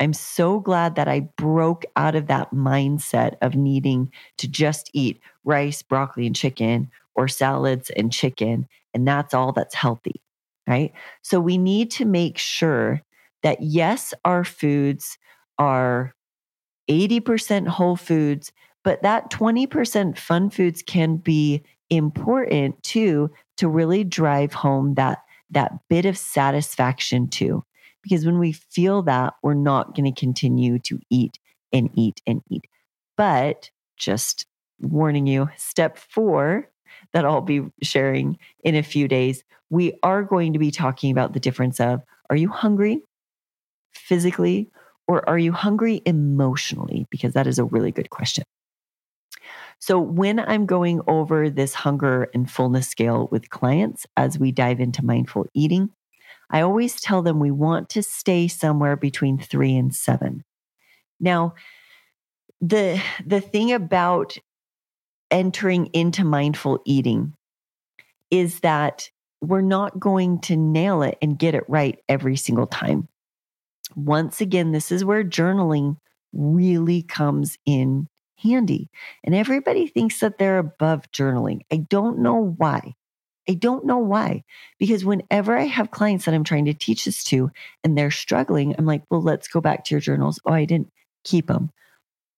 I'm 0.03 0.13
so 0.13 0.59
glad 0.59 0.97
that 0.97 1.07
I 1.07 1.21
broke 1.21 1.85
out 1.95 2.17
of 2.17 2.27
that 2.27 2.53
mindset 2.53 3.37
of 3.41 3.55
needing 3.55 4.11
to 4.39 4.49
just 4.49 4.91
eat 4.93 5.21
rice, 5.45 5.81
broccoli, 5.81 6.27
and 6.27 6.35
chicken 6.35 6.91
or 7.15 7.29
salads 7.29 7.89
and 7.91 8.13
chicken, 8.13 8.67
and 8.93 9.07
that's 9.07 9.33
all 9.33 9.53
that's 9.53 9.77
healthy, 9.77 10.21
right? 10.67 10.93
So 11.23 11.39
we 11.39 11.57
need 11.57 11.93
to 11.93 12.05
make 12.05 12.37
sure 12.37 13.01
that 13.45 13.63
yes, 13.63 14.13
our 14.25 14.43
foods 14.43 15.19
are 15.57 16.17
80% 16.91 17.69
whole 17.69 17.95
foods, 17.95 18.51
but 18.83 19.03
that 19.03 19.31
20% 19.31 20.19
fun 20.19 20.51
foods 20.51 20.83
can 20.83 21.15
be 21.17 21.63
important 21.91 22.83
too 22.83 23.31
to 23.59 23.69
really 23.69 24.03
drive 24.03 24.53
home 24.53 24.95
that 24.95 25.19
that 25.51 25.79
bit 25.89 26.07
of 26.07 26.19
satisfaction 26.19 27.29
too. 27.29 27.63
Because 28.03 28.27
when 28.27 28.39
we 28.39 28.53
feel 28.53 29.03
that, 29.03 29.35
we're 29.43 29.55
not 29.55 29.95
going 29.95 30.13
to 30.13 30.21
continue 30.21 30.79
to 30.81 31.01
eat 31.11 31.39
and 31.73 31.91
eat 31.95 32.21
and 32.27 32.43
eat. 32.51 32.65
But 33.17 33.71
just 33.97 34.47
warning 34.81 35.27
you, 35.27 35.49
step 35.57 35.99
four 35.99 36.69
that 37.13 37.25
I'll 37.25 37.41
be 37.41 37.63
sharing 37.83 38.39
in 38.65 38.75
a 38.75 38.83
few 38.83 39.09
days, 39.09 39.45
we 39.71 39.99
are 40.03 40.23
going 40.23 40.53
to 40.53 40.59
be 40.59 40.71
talking 40.71 41.11
about 41.11 41.33
the 41.33 41.41
difference 41.41 41.81
of 41.81 42.03
are 42.31 42.37
you 42.37 42.49
hungry 42.49 43.03
physically 43.95 44.71
or 45.07 45.29
are 45.29 45.39
you 45.39 45.53
hungry 45.53 46.03
emotionally? 46.05 47.07
Because 47.11 47.35
that 47.35 47.47
is 47.47 47.59
a 47.59 47.65
really 47.65 47.93
good 47.93 48.11
question. 48.11 48.45
So, 49.79 49.99
when 49.99 50.39
I'm 50.39 50.67
going 50.67 51.01
over 51.09 51.51
this 51.51 51.75
hunger 51.75 52.29
and 52.35 52.49
fullness 52.49 52.89
scale 52.89 53.29
with 53.33 53.51
clients 53.51 54.07
as 54.17 54.39
we 54.39 54.53
dive 54.53 54.79
into 54.79 55.05
mindful 55.05 55.47
eating, 55.55 55.91
I 56.53 56.61
always 56.61 57.01
tell 57.01 57.23
them 57.23 57.41
we 57.41 57.51
want 57.51 57.89
to 57.91 58.03
stay 58.03 58.47
somewhere 58.47 58.97
between 58.97 59.39
three 59.39 59.75
and 59.75 59.95
seven. 59.95 60.45
Now, 61.19 61.55
the, 62.61 63.03
the 63.25 63.41
thing 63.41 63.73
about 63.73 64.37
entering 65.31 65.87
into 65.87 66.25
mindful 66.25 66.81
eating 66.85 67.35
is 68.31 68.61
that 68.61 69.11
we're 69.41 69.63
not 69.63 69.99
going 69.99 70.41
to 70.41 70.57
nail 70.57 71.03
it 71.03 71.19
and 71.21 71.39
get 71.39 71.55
it 71.55 71.65
right 71.69 71.99
every 72.09 72.37
single 72.37 72.67
time. 72.67 73.09
Once 73.97 74.41
again, 74.41 74.73
this 74.73 74.93
is 74.93 75.05
where 75.05 75.25
journaling 75.25 75.97
really 76.33 77.03
comes 77.03 77.59
in 77.67 78.09
handy. 78.37 78.91
And 79.25 79.35
everybody 79.35 79.87
thinks 79.87 80.21
that 80.21 80.39
they're 80.39 80.59
above 80.59 81.11
journaling. 81.13 81.61
I 81.73 81.77
don't 81.77 82.19
know 82.19 82.55
why. 82.57 82.95
I 83.49 83.55
don't 83.55 83.87
know 83.87 83.99
why. 83.99 84.45
Because 84.79 85.05
whenever 85.05 85.57
I 85.57 85.65
have 85.65 85.91
clients 85.91 86.25
that 86.25 86.35
I'm 86.35 86.45
trying 86.45 86.67
to 86.67 86.75
teach 86.75 87.05
this 87.05 87.25
to 87.25 87.51
and 87.83 87.97
they're 87.97 88.11
struggling, 88.11 88.75
I'm 88.79 88.87
like, 88.87 89.03
well, 89.11 89.23
let's 89.23 89.49
go 89.49 89.61
back 89.61 89.85
to 89.85 89.95
your 89.95 90.01
journals. 90.01 90.41
Oh, 90.45 90.53
I 90.53 90.65
didn't 90.65 90.93
keep 91.25 91.49
them. 91.49 91.71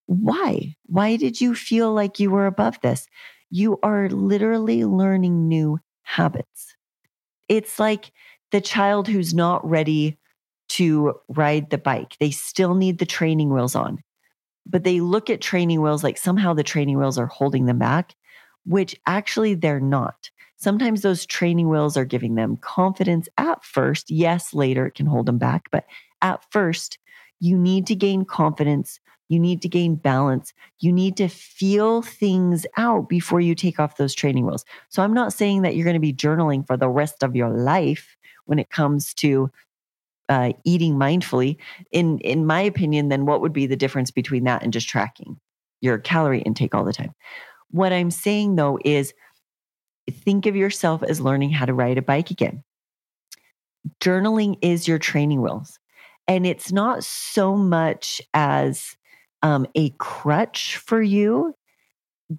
Why? 0.07 0.77
Why 0.87 1.17
did 1.17 1.40
you 1.40 1.55
feel 1.55 1.93
like 1.93 2.21
you 2.21 2.31
were 2.31 2.47
above 2.47 2.81
this? 2.81 3.07
You 3.51 3.79
are 3.83 4.09
literally 4.09 4.85
learning 4.85 5.49
new 5.49 5.79
habits. 6.03 6.75
It's 7.49 7.79
like 7.79 8.11
the 8.51 8.61
child 8.61 9.09
who's 9.09 9.35
not 9.35 9.69
ready 9.69 10.19
to 10.71 11.14
ride 11.29 11.71
the 11.71 11.79
bike. 11.79 12.17
They 12.19 12.31
still 12.31 12.75
need 12.75 12.99
the 12.99 13.07
training 13.07 13.53
wheels 13.53 13.75
on 13.75 14.03
but 14.67 14.85
they 14.85 15.01
look 15.01 15.31
at 15.31 15.40
training 15.40 15.81
wheels 15.81 16.03
like 16.03 16.19
somehow 16.19 16.55
the 16.55 16.62
training 16.62 16.99
wheels 16.99 17.19
are 17.19 17.27
holding 17.27 17.67
them 17.67 17.79
back, 17.79 18.14
which 18.64 18.99
actually 19.07 19.55
they're 19.55 19.81
not. 19.81 20.31
Sometimes 20.57 21.03
those 21.03 21.27
training 21.27 21.69
wheels 21.69 21.97
are 21.97 22.05
giving 22.05 22.35
them 22.35 22.57
confidence 22.57 23.29
at 23.38 23.64
first. 23.64 24.11
Yes, 24.11 24.55
later 24.55 24.87
it 24.87 24.95
can 24.95 25.07
hold 25.07 25.27
them 25.27 25.38
back, 25.38 25.64
but 25.71 25.85
at 26.23 26.45
first, 26.51 26.99
you 27.40 27.59
need 27.59 27.87
to 27.88 27.95
gain 27.95 28.25
confidence. 28.25 29.01
You 29.29 29.38
need 29.38 29.62
to 29.62 29.69
gain 29.69 29.97
balance. 29.97 30.53
You 30.81 30.93
need 30.93 31.17
to 31.17 31.29
feel 31.29 32.03
things 32.03 32.67
out 32.77 33.09
before 33.09 33.40
you 33.40 33.55
take 33.55 33.81
off 33.81 33.97
those 33.97 34.14
training 34.14 34.47
wheels. 34.47 34.64
So, 34.88 35.03
I'm 35.03 35.14
not 35.14 35.33
saying 35.33 35.62
that 35.62 35.77
you're 35.77 35.85
going 35.85 35.95
to 35.95 36.01
be 36.01 36.12
journaling 36.12 36.67
for 36.67 36.77
the 36.77 36.88
rest 36.88 37.23
of 37.23 37.37
your 37.37 37.51
life 37.51 38.17
when 38.47 38.59
it 38.59 38.71
comes 38.71 39.14
to 39.14 39.51
uh, 40.29 40.53
eating 40.64 40.95
mindfully. 40.95 41.57
In 41.93 42.19
in 42.21 42.47
my 42.47 42.61
opinion, 42.61 43.09
then 43.09 43.27
what 43.27 43.40
would 43.40 43.53
be 43.53 43.67
the 43.67 43.77
difference 43.77 44.11
between 44.11 44.45
that 44.45 44.62
and 44.62 44.73
just 44.73 44.88
tracking 44.88 45.38
your 45.81 45.99
calorie 45.99 46.43
intake 46.43 46.75
all 46.75 46.85
the 46.85 46.93
time? 46.93 47.14
What 47.71 47.93
I'm 47.93 48.11
saying 48.11 48.57
though 48.57 48.79
is 48.85 49.12
think 50.11 50.47
of 50.47 50.57
yourself 50.57 51.03
as 51.03 51.21
learning 51.21 51.51
how 51.51 51.67
to 51.67 51.75
ride 51.75 51.99
a 51.99 52.03
bike 52.03 52.31
again. 52.31 52.62
Journaling 54.01 54.59
is 54.62 54.88
your 54.88 54.99
training 54.99 55.43
wheels. 55.43 55.79
And 56.27 56.47
it's 56.47 56.73
not 56.73 57.05
so 57.05 57.55
much 57.55 58.23
as 58.33 58.97
um, 59.43 59.67
a 59.75 59.90
crutch 59.99 60.77
for 60.79 61.03
you, 61.03 61.55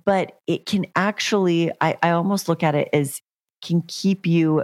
but 0.05 0.39
it 0.47 0.65
can 0.65 0.85
actually, 0.95 1.71
I, 1.81 1.97
I 2.01 2.09
almost 2.11 2.49
look 2.49 2.63
at 2.63 2.73
it 2.73 2.89
as 2.93 3.21
can 3.61 3.83
keep 3.87 4.25
you 4.25 4.63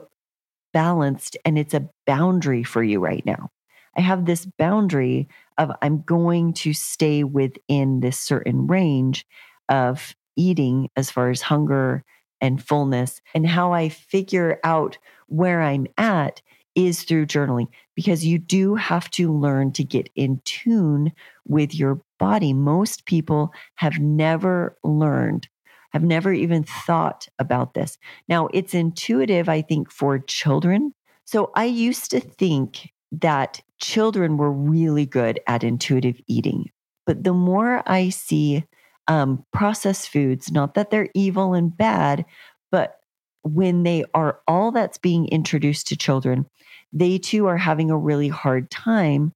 balanced 0.73 1.37
and 1.45 1.57
it's 1.57 1.73
a 1.73 1.87
boundary 2.07 2.63
for 2.63 2.81
you 2.81 2.99
right 2.99 3.25
now. 3.25 3.49
I 3.97 4.01
have 4.01 4.25
this 4.25 4.45
boundary 4.57 5.27
of 5.57 5.71
I'm 5.81 6.01
going 6.01 6.53
to 6.53 6.73
stay 6.73 7.23
within 7.23 7.99
this 7.99 8.17
certain 8.17 8.67
range 8.67 9.25
of 9.69 10.15
eating 10.37 10.89
as 10.95 11.11
far 11.11 11.29
as 11.29 11.41
hunger 11.41 12.03
and 12.41 12.63
fullness 12.63 13.21
and 13.33 13.47
how 13.47 13.71
I 13.71 13.89
figure 13.89 14.59
out 14.63 14.97
where 15.27 15.61
I'm 15.61 15.87
at 15.97 16.41
is 16.75 17.03
through 17.03 17.25
journaling 17.25 17.67
because 17.95 18.25
you 18.25 18.37
do 18.37 18.75
have 18.75 19.09
to 19.11 19.31
learn 19.31 19.71
to 19.73 19.83
get 19.83 20.09
in 20.15 20.41
tune 20.45 21.11
with 21.47 21.75
your 21.75 22.01
body. 22.17 22.53
Most 22.53 23.05
people 23.05 23.51
have 23.75 23.99
never 23.99 24.77
learned, 24.83 25.47
have 25.91 26.03
never 26.03 26.33
even 26.33 26.63
thought 26.63 27.27
about 27.39 27.73
this. 27.73 27.97
Now, 28.27 28.47
it's 28.53 28.73
intuitive, 28.73 29.49
I 29.49 29.61
think, 29.61 29.91
for 29.91 30.19
children. 30.19 30.93
So 31.25 31.51
I 31.55 31.65
used 31.65 32.11
to 32.11 32.19
think 32.19 32.91
that 33.11 33.61
children 33.79 34.37
were 34.37 34.51
really 34.51 35.05
good 35.05 35.39
at 35.47 35.63
intuitive 35.63 36.19
eating. 36.27 36.69
But 37.05 37.23
the 37.23 37.33
more 37.33 37.83
I 37.85 38.09
see 38.09 38.63
um, 39.11 39.45
processed 39.51 40.07
foods, 40.07 40.53
not 40.53 40.73
that 40.75 40.89
they're 40.89 41.09
evil 41.13 41.53
and 41.53 41.75
bad, 41.75 42.23
but 42.71 42.95
when 43.43 43.83
they 43.83 44.05
are 44.13 44.39
all 44.47 44.71
that's 44.71 44.97
being 44.97 45.27
introduced 45.27 45.89
to 45.89 45.97
children, 45.97 46.45
they 46.93 47.17
too 47.17 47.45
are 47.47 47.57
having 47.57 47.91
a 47.91 47.97
really 47.97 48.29
hard 48.29 48.71
time 48.71 49.33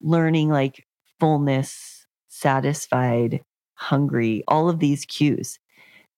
learning 0.00 0.48
like 0.48 0.86
fullness, 1.18 2.06
satisfied, 2.28 3.42
hungry, 3.74 4.42
all 4.48 4.70
of 4.70 4.78
these 4.78 5.04
cues. 5.04 5.58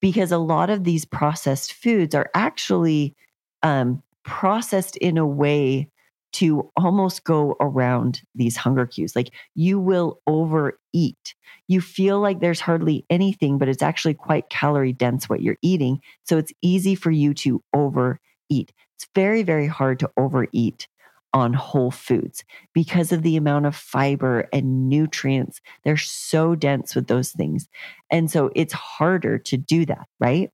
Because 0.01 0.31
a 0.31 0.39
lot 0.39 0.71
of 0.71 0.85
these 0.85 1.05
processed 1.05 1.73
foods 1.73 2.15
are 2.15 2.31
actually 2.35 3.17
um, 3.65 4.01
processed 4.23 4.97
in 4.99 5.19
a 5.19 5.27
way 5.27 5.89
to 6.33 6.71
almost 6.77 7.25
go 7.25 7.57
around 7.61 8.23
these 8.35 8.57
hunger 8.57 8.87
cues. 8.87 9.15
Like 9.15 9.31
you 9.55 9.79
will 9.79 10.21
overeat. 10.27 11.35
You 11.69 11.81
feel 11.81 12.21
like 12.21 12.41
there's 12.41 12.61
hardly 12.61 13.05
anything, 13.11 13.59
but 13.59 13.69
it's 13.69 13.83
actually 13.83 14.15
quite 14.15 14.51
calorie 14.51 14.93
dense 14.93 15.29
what 15.29 15.43
you're 15.43 15.59
eating. 15.63 16.01
So 16.25 16.39
it's 16.39 16.53
easy 16.63 16.95
for 16.95 17.11
you 17.11 17.35
to 17.35 17.63
overeat. 17.75 18.19
It's 18.51 19.07
very, 19.15 19.43
very 19.43 19.67
hard 19.67 19.99
to 20.01 20.11
overeat 20.17 20.89
on 21.35 21.55
whole 21.55 21.91
foods 21.91 22.45
because 22.75 23.11
of 23.13 23.23
the 23.23 23.37
amount 23.37 23.67
of 23.67 23.75
fiber 23.75 24.49
and 24.53 24.89
nutrients. 24.89 25.61
They're 25.83 25.97
so 25.97 26.55
dense 26.55 26.95
with 26.95 27.07
those 27.07 27.33
things. 27.33 27.69
And 28.11 28.31
so 28.31 28.51
it's 28.55 28.75
harder 28.75 29.39
to 29.39 29.57
do 29.57 29.87
that, 29.87 30.07
right? 30.21 30.51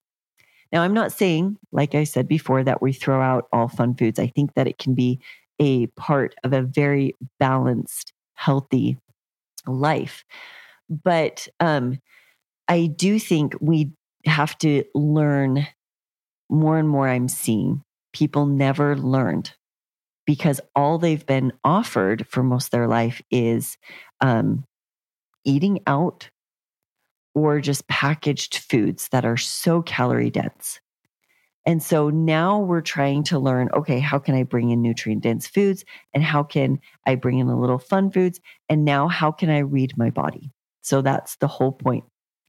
Now, 0.72 0.82
I'm 0.82 0.94
not 0.94 1.12
saying, 1.12 1.56
like 1.72 1.94
I 1.94 2.04
said 2.04 2.28
before, 2.28 2.62
that 2.62 2.82
we 2.82 2.92
throw 2.92 3.20
out 3.20 3.48
all 3.52 3.68
fun 3.68 3.94
foods. 3.94 4.18
I 4.18 4.26
think 4.28 4.54
that 4.54 4.68
it 4.68 4.78
can 4.78 4.94
be 4.94 5.20
a 5.58 5.86
part 5.88 6.34
of 6.44 6.52
a 6.52 6.62
very 6.62 7.14
balanced, 7.38 8.12
healthy 8.34 8.98
life. 9.66 10.24
But 10.88 11.48
um, 11.60 12.00
I 12.68 12.86
do 12.86 13.18
think 13.18 13.54
we 13.60 13.90
have 14.24 14.56
to 14.58 14.84
learn 14.94 15.66
more 16.50 16.78
and 16.78 16.88
more. 16.88 17.08
I'm 17.08 17.28
seeing 17.28 17.82
people 18.12 18.46
never 18.46 18.96
learned 18.96 19.52
because 20.26 20.60
all 20.74 20.98
they've 20.98 21.24
been 21.24 21.52
offered 21.64 22.26
for 22.26 22.42
most 22.42 22.66
of 22.66 22.70
their 22.72 22.88
life 22.88 23.22
is 23.30 23.76
um, 24.20 24.64
eating 25.44 25.80
out 25.86 26.28
or 27.34 27.60
just 27.60 27.88
packaged 27.88 28.58
foods 28.58 29.08
that 29.08 29.24
are 29.24 29.36
so 29.36 29.80
calorie 29.82 30.30
dense. 30.30 30.80
And 31.68 31.82
so 31.82 32.08
now 32.08 32.60
we're 32.60 32.80
trying 32.80 33.24
to 33.24 33.38
learn 33.38 33.68
okay, 33.74 34.00
how 34.00 34.18
can 34.18 34.34
I 34.34 34.42
bring 34.42 34.70
in 34.70 34.80
nutrient 34.80 35.22
dense 35.22 35.46
foods? 35.46 35.84
And 36.14 36.24
how 36.24 36.42
can 36.42 36.80
I 37.04 37.14
bring 37.14 37.40
in 37.40 37.48
a 37.48 37.60
little 37.60 37.78
fun 37.78 38.10
foods? 38.10 38.40
And 38.70 38.86
now 38.86 39.06
how 39.06 39.30
can 39.30 39.50
I 39.50 39.58
read 39.58 39.92
my 39.98 40.08
body? 40.08 40.50
So 40.80 41.02
that's 41.02 41.36
the 41.36 41.46
whole 41.46 41.72
point. 41.72 42.04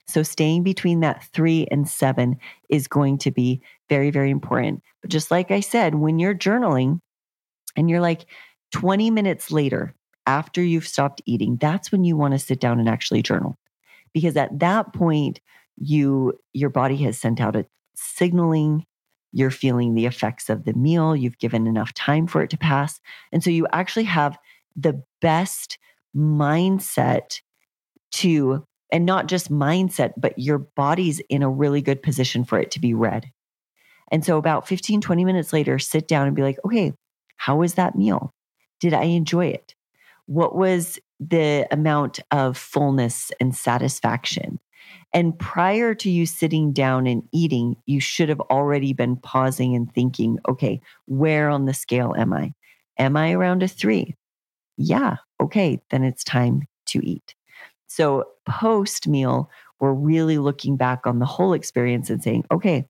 So 0.08 0.22
staying 0.22 0.62
between 0.62 1.00
that 1.00 1.22
three 1.34 1.66
and 1.70 1.86
seven 1.86 2.38
is 2.70 2.88
going 2.88 3.18
to 3.18 3.30
be 3.30 3.60
very, 3.90 4.10
very 4.10 4.30
important. 4.30 4.82
But 5.02 5.10
just 5.10 5.30
like 5.30 5.50
I 5.50 5.60
said, 5.60 5.96
when 5.96 6.18
you're 6.18 6.34
journaling 6.34 7.00
and 7.76 7.90
you're 7.90 8.00
like 8.00 8.24
20 8.72 9.10
minutes 9.10 9.50
later 9.50 9.94
after 10.26 10.62
you've 10.62 10.88
stopped 10.88 11.20
eating, 11.26 11.58
that's 11.60 11.92
when 11.92 12.04
you 12.04 12.16
want 12.16 12.32
to 12.32 12.38
sit 12.38 12.58
down 12.58 12.80
and 12.80 12.88
actually 12.88 13.20
journal. 13.20 13.58
Because 14.14 14.38
at 14.38 14.60
that 14.60 14.94
point, 14.94 15.40
you 15.76 16.38
your 16.54 16.70
body 16.70 16.96
has 16.96 17.18
sent 17.18 17.38
out 17.38 17.54
a 17.54 17.66
signaling 17.94 18.86
you're 19.32 19.50
feeling 19.50 19.94
the 19.94 20.06
effects 20.06 20.48
of 20.50 20.64
the 20.64 20.72
meal, 20.72 21.14
you've 21.14 21.38
given 21.38 21.66
enough 21.66 21.92
time 21.94 22.26
for 22.26 22.42
it 22.42 22.50
to 22.50 22.58
pass. 22.58 23.00
And 23.32 23.42
so 23.42 23.50
you 23.50 23.66
actually 23.72 24.04
have 24.04 24.38
the 24.76 25.02
best 25.20 25.78
mindset 26.16 27.40
to, 28.12 28.64
and 28.92 29.06
not 29.06 29.28
just 29.28 29.50
mindset, 29.50 30.14
but 30.16 30.38
your 30.38 30.58
body's 30.58 31.20
in 31.28 31.42
a 31.42 31.50
really 31.50 31.80
good 31.80 32.02
position 32.02 32.44
for 32.44 32.58
it 32.58 32.70
to 32.72 32.80
be 32.80 32.94
read. 32.94 33.30
And 34.10 34.24
so 34.24 34.38
about 34.38 34.66
15, 34.66 35.00
20 35.00 35.24
minutes 35.24 35.52
later, 35.52 35.78
sit 35.78 36.08
down 36.08 36.26
and 36.26 36.34
be 36.34 36.42
like, 36.42 36.58
okay, 36.64 36.92
how 37.36 37.56
was 37.56 37.74
that 37.74 37.96
meal? 37.96 38.34
Did 38.80 38.92
I 38.92 39.04
enjoy 39.04 39.46
it? 39.46 39.74
What 40.26 40.56
was 40.56 40.98
the 41.20 41.66
amount 41.70 42.18
of 42.30 42.56
fullness 42.56 43.30
and 43.40 43.54
satisfaction? 43.54 44.58
And 45.12 45.38
prior 45.38 45.94
to 45.96 46.10
you 46.10 46.24
sitting 46.24 46.72
down 46.72 47.06
and 47.06 47.22
eating, 47.32 47.76
you 47.86 48.00
should 48.00 48.28
have 48.28 48.40
already 48.42 48.92
been 48.92 49.16
pausing 49.16 49.74
and 49.74 49.92
thinking, 49.92 50.38
okay, 50.48 50.80
where 51.06 51.48
on 51.48 51.64
the 51.64 51.74
scale 51.74 52.14
am 52.16 52.32
I? 52.32 52.52
Am 52.98 53.16
I 53.16 53.32
around 53.32 53.62
a 53.62 53.68
three? 53.68 54.14
Yeah, 54.76 55.16
okay, 55.42 55.80
then 55.90 56.04
it's 56.04 56.22
time 56.22 56.62
to 56.86 57.04
eat. 57.04 57.34
So 57.88 58.24
post 58.46 59.08
meal, 59.08 59.50
we're 59.80 59.92
really 59.92 60.38
looking 60.38 60.76
back 60.76 61.06
on 61.06 61.18
the 61.18 61.26
whole 61.26 61.54
experience 61.54 62.08
and 62.08 62.22
saying, 62.22 62.44
okay, 62.52 62.86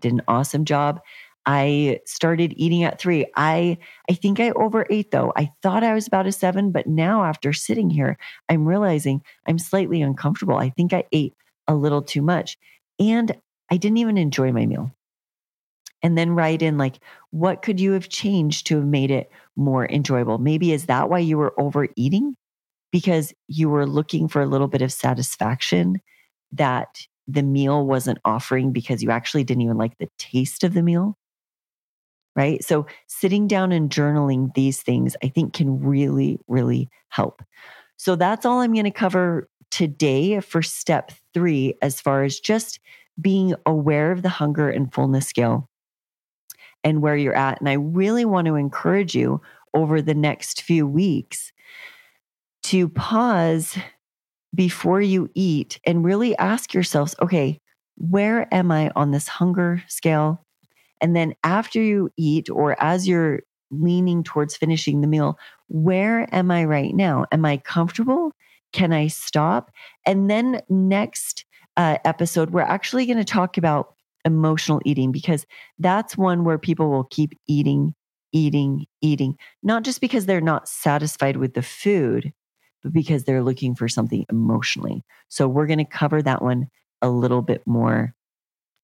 did 0.00 0.12
an 0.12 0.22
awesome 0.28 0.64
job. 0.64 1.00
I 1.46 2.00
started 2.06 2.54
eating 2.56 2.84
at 2.84 2.98
three. 2.98 3.26
I 3.36 3.78
I 4.08 4.14
think 4.14 4.40
I 4.40 4.50
overate 4.52 5.10
though. 5.10 5.32
I 5.36 5.50
thought 5.62 5.84
I 5.84 5.92
was 5.92 6.06
about 6.06 6.26
a 6.26 6.32
seven, 6.32 6.72
but 6.72 6.86
now 6.86 7.24
after 7.24 7.52
sitting 7.52 7.90
here, 7.90 8.16
I'm 8.48 8.66
realizing 8.66 9.22
I'm 9.46 9.58
slightly 9.58 10.00
uncomfortable. 10.00 10.56
I 10.56 10.70
think 10.70 10.92
I 10.92 11.04
ate 11.12 11.34
a 11.66 11.74
little 11.74 12.02
too 12.02 12.22
much. 12.22 12.58
And 12.98 13.36
I 13.70 13.76
didn't 13.76 13.98
even 13.98 14.18
enjoy 14.18 14.52
my 14.52 14.66
meal. 14.66 14.94
And 16.02 16.18
then 16.18 16.34
write 16.34 16.60
in, 16.60 16.76
like, 16.76 16.96
what 17.30 17.62
could 17.62 17.80
you 17.80 17.92
have 17.92 18.10
changed 18.10 18.66
to 18.66 18.76
have 18.76 18.84
made 18.84 19.10
it 19.10 19.30
more 19.56 19.86
enjoyable? 19.90 20.38
Maybe 20.38 20.72
is 20.72 20.86
that 20.86 21.08
why 21.08 21.20
you 21.20 21.38
were 21.38 21.58
overeating? 21.58 22.36
Because 22.92 23.32
you 23.48 23.70
were 23.70 23.86
looking 23.86 24.28
for 24.28 24.42
a 24.42 24.46
little 24.46 24.68
bit 24.68 24.82
of 24.82 24.92
satisfaction 24.92 26.00
that 26.52 27.06
the 27.26 27.42
meal 27.42 27.86
wasn't 27.86 28.18
offering 28.24 28.70
because 28.70 29.02
you 29.02 29.10
actually 29.10 29.44
didn't 29.44 29.62
even 29.62 29.78
like 29.78 29.96
the 29.98 30.10
taste 30.18 30.62
of 30.62 30.74
the 30.74 30.82
meal. 30.82 31.16
Right. 32.36 32.62
So 32.62 32.86
sitting 33.06 33.46
down 33.46 33.72
and 33.72 33.88
journaling 33.88 34.52
these 34.54 34.82
things, 34.82 35.16
I 35.22 35.28
think 35.28 35.54
can 35.54 35.80
really, 35.80 36.38
really 36.48 36.90
help. 37.08 37.42
So 37.96 38.16
that's 38.16 38.44
all 38.44 38.60
I'm 38.60 38.72
going 38.72 38.84
to 38.84 38.90
cover 38.90 39.48
today 39.70 40.40
for 40.40 40.62
step 40.62 41.12
three, 41.32 41.74
as 41.82 42.00
far 42.00 42.24
as 42.24 42.40
just 42.40 42.80
being 43.20 43.54
aware 43.66 44.12
of 44.12 44.22
the 44.22 44.28
hunger 44.28 44.68
and 44.68 44.92
fullness 44.92 45.26
scale 45.26 45.68
and 46.82 47.00
where 47.00 47.16
you're 47.16 47.36
at. 47.36 47.60
And 47.60 47.68
I 47.68 47.74
really 47.74 48.24
want 48.24 48.46
to 48.46 48.56
encourage 48.56 49.14
you 49.14 49.40
over 49.72 50.02
the 50.02 50.14
next 50.14 50.62
few 50.62 50.86
weeks 50.86 51.52
to 52.64 52.88
pause 52.88 53.76
before 54.54 55.00
you 55.00 55.28
eat 55.34 55.80
and 55.84 56.04
really 56.04 56.36
ask 56.38 56.72
yourselves 56.72 57.14
okay, 57.20 57.60
where 57.96 58.52
am 58.52 58.70
I 58.70 58.90
on 58.94 59.10
this 59.10 59.28
hunger 59.28 59.82
scale? 59.88 60.44
And 61.00 61.14
then 61.14 61.34
after 61.42 61.80
you 61.80 62.10
eat 62.16 62.48
or 62.50 62.80
as 62.82 63.06
you're 63.06 63.40
leaning 63.70 64.22
towards 64.22 64.56
finishing 64.56 65.00
the 65.00 65.06
meal, 65.06 65.38
where 65.68 66.28
am 66.34 66.50
I 66.50 66.64
right 66.64 66.94
now? 66.94 67.26
Am 67.32 67.44
I 67.44 67.56
comfortable? 67.58 68.32
Can 68.74 68.92
I 68.92 69.06
stop? 69.06 69.70
And 70.04 70.28
then 70.28 70.60
next 70.68 71.44
uh, 71.76 71.98
episode, 72.04 72.50
we're 72.50 72.62
actually 72.62 73.06
going 73.06 73.18
to 73.18 73.24
talk 73.24 73.56
about 73.56 73.94
emotional 74.24 74.80
eating 74.84 75.12
because 75.12 75.46
that's 75.78 76.18
one 76.18 76.42
where 76.42 76.58
people 76.58 76.90
will 76.90 77.04
keep 77.04 77.38
eating, 77.46 77.94
eating, 78.32 78.86
eating, 79.00 79.36
not 79.62 79.84
just 79.84 80.00
because 80.00 80.26
they're 80.26 80.40
not 80.40 80.68
satisfied 80.68 81.36
with 81.36 81.54
the 81.54 81.62
food, 81.62 82.32
but 82.82 82.92
because 82.92 83.22
they're 83.22 83.44
looking 83.44 83.76
for 83.76 83.88
something 83.88 84.26
emotionally. 84.28 85.04
So 85.28 85.46
we're 85.46 85.68
going 85.68 85.78
to 85.78 85.84
cover 85.84 86.20
that 86.20 86.42
one 86.42 86.66
a 87.00 87.08
little 87.08 87.42
bit 87.42 87.62
more 87.66 88.12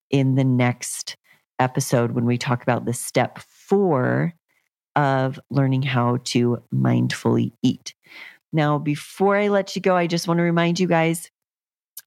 in 0.09 0.37
the 0.37 0.45
next 0.45 1.17
episode 1.59 2.13
when 2.13 2.27
we 2.27 2.39
talk 2.39 2.63
about 2.63 2.85
the 2.85 2.95
step 2.95 3.41
four 3.41 4.35
of 4.95 5.41
learning 5.51 5.83
how 5.83 6.19
to 6.27 6.63
mindfully 6.73 7.51
eat. 7.63 7.95
Now, 8.53 8.79
before 8.79 9.37
I 9.37 9.49
let 9.49 9.77
you 9.77 9.83
go, 9.83 9.97
I 9.97 10.07
just 10.07 10.27
want 10.27 10.39
to 10.39 10.43
remind 10.43 10.81
you 10.81 10.87
guys 10.87 11.31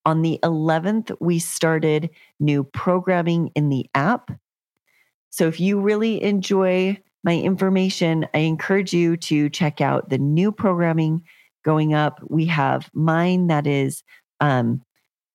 on 0.06 0.22
the 0.22 0.40
11th, 0.44 1.16
we 1.20 1.40
started 1.40 2.10
new 2.40 2.64
programming 2.64 3.52
in 3.56 3.70
the 3.70 3.86
app. 3.96 4.32
So 5.30 5.48
if 5.48 5.60
you 5.60 5.80
really 5.80 6.22
enjoy 6.22 6.98
my 7.24 7.38
information, 7.38 8.28
I 8.34 8.40
encourage 8.40 8.94
you 8.94 9.16
to 9.18 9.50
check 9.50 9.80
out 9.80 10.10
the 10.10 10.18
new 10.18 10.52
programming 10.52 11.24
going 11.64 11.94
up. 11.94 12.20
We 12.28 12.46
have 12.48 12.90
mine 12.94 13.48
that 13.48 13.66
is 13.66 14.04
um, 14.42 14.82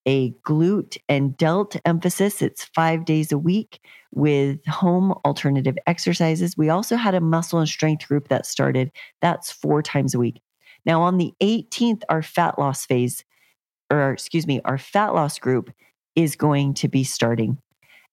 a 0.06 0.32
glute 0.46 0.98
and 1.08 1.36
delt 1.36 1.76
emphasis. 1.86 2.42
It's 2.42 2.64
five 2.64 3.06
days 3.06 3.32
a 3.32 3.38
week 3.38 3.80
with 4.12 4.64
home 4.66 5.12
alternative 5.24 5.78
exercises. 5.86 6.56
We 6.56 6.68
also 6.68 6.96
had 6.96 7.14
a 7.14 7.20
muscle 7.20 7.58
and 7.58 7.68
strength 7.68 8.06
group 8.06 8.28
that 8.28 8.44
started. 8.44 8.92
That's 9.22 9.50
four 9.50 9.82
times 9.82 10.14
a 10.14 10.18
week. 10.18 10.42
Now, 10.88 11.02
on 11.02 11.18
the 11.18 11.32
18th, 11.40 12.02
our 12.08 12.22
fat 12.22 12.58
loss 12.58 12.84
phase 12.84 13.24
or 13.90 14.12
excuse 14.12 14.46
me, 14.46 14.60
our 14.64 14.78
fat 14.78 15.14
loss 15.14 15.38
group 15.38 15.70
is 16.14 16.36
going 16.36 16.74
to 16.74 16.88
be 16.88 17.04
starting. 17.04 17.58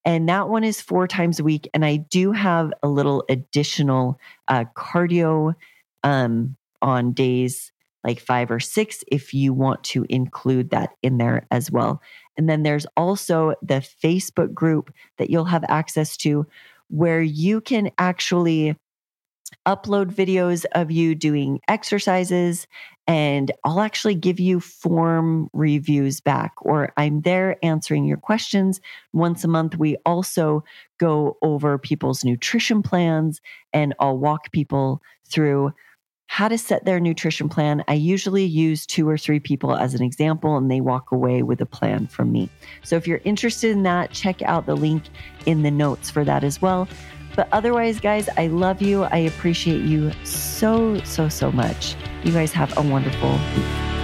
And 0.03 0.29
that 0.29 0.49
one 0.49 0.63
is 0.63 0.81
four 0.81 1.07
times 1.07 1.39
a 1.39 1.43
week. 1.43 1.67
And 1.73 1.83
I 1.83 1.97
do 1.97 2.31
have 2.31 2.71
a 2.83 2.87
little 2.87 3.23
additional 3.29 4.19
uh, 4.47 4.65
cardio 4.75 5.55
um, 6.03 6.55
on 6.81 7.13
days 7.13 7.71
like 8.03 8.19
five 8.19 8.51
or 8.51 8.59
six 8.59 9.03
if 9.11 9.33
you 9.33 9.51
want 9.51 9.83
to 9.83 10.05
include 10.09 10.69
that 10.69 10.91
in 11.01 11.17
there 11.17 11.47
as 11.49 11.71
well. 11.71 12.03
And 12.37 12.47
then 12.47 12.61
there's 12.61 12.85
also 12.95 13.55
the 13.63 13.85
Facebook 14.03 14.53
group 14.53 14.93
that 15.17 15.31
you'll 15.31 15.45
have 15.45 15.65
access 15.67 16.15
to 16.17 16.45
where 16.89 17.21
you 17.21 17.61
can 17.61 17.89
actually 17.97 18.77
upload 19.65 20.13
videos 20.13 20.65
of 20.73 20.91
you 20.91 21.15
doing 21.15 21.59
exercises 21.67 22.67
and 23.07 23.51
I'll 23.63 23.81
actually 23.81 24.15
give 24.15 24.39
you 24.39 24.59
form 24.59 25.49
reviews 25.53 26.21
back, 26.21 26.53
or 26.63 26.91
I'm 26.97 27.21
there 27.21 27.57
answering 27.63 28.05
your 28.05 28.17
questions. 28.17 28.81
Once 29.13 29.43
a 29.43 29.47
month, 29.47 29.77
we 29.77 29.97
also 30.05 30.63
go 30.97 31.37
over 31.43 31.77
people's 31.77 32.23
nutrition 32.23 32.81
plans 32.81 33.41
and 33.73 33.93
I'll 33.99 34.17
walk 34.17 34.51
people 34.51 35.03
through 35.29 35.71
how 36.27 36.47
to 36.47 36.57
set 36.57 36.85
their 36.85 36.99
nutrition 36.99 37.47
plan. 37.47 37.83
I 37.87 37.93
usually 37.93 38.43
use 38.43 38.87
two 38.87 39.07
or 39.07 39.17
three 39.17 39.39
people 39.39 39.75
as 39.75 39.93
an 39.93 40.01
example, 40.01 40.57
and 40.57 40.71
they 40.71 40.81
walk 40.81 41.11
away 41.11 41.43
with 41.43 41.61
a 41.61 41.67
plan 41.67 42.07
from 42.07 42.31
me. 42.31 42.49
So 42.83 42.95
if 42.95 43.07
you're 43.07 43.21
interested 43.23 43.69
in 43.69 43.83
that, 43.83 44.11
check 44.11 44.41
out 44.41 44.65
the 44.65 44.75
link 44.75 45.03
in 45.45 45.61
the 45.61 45.69
notes 45.69 46.09
for 46.09 46.23
that 46.23 46.43
as 46.43 46.59
well. 46.59 46.87
But 47.35 47.49
otherwise, 47.51 47.99
guys, 47.99 48.29
I 48.37 48.47
love 48.47 48.81
you. 48.81 49.03
I 49.03 49.17
appreciate 49.17 49.81
you 49.81 50.11
so, 50.23 50.99
so, 51.03 51.27
so 51.29 51.51
much. 51.51 51.95
You 52.23 52.31
guys 52.31 52.51
have 52.53 52.75
a 52.77 52.81
wonderful 52.81 53.31
week. 53.31 53.94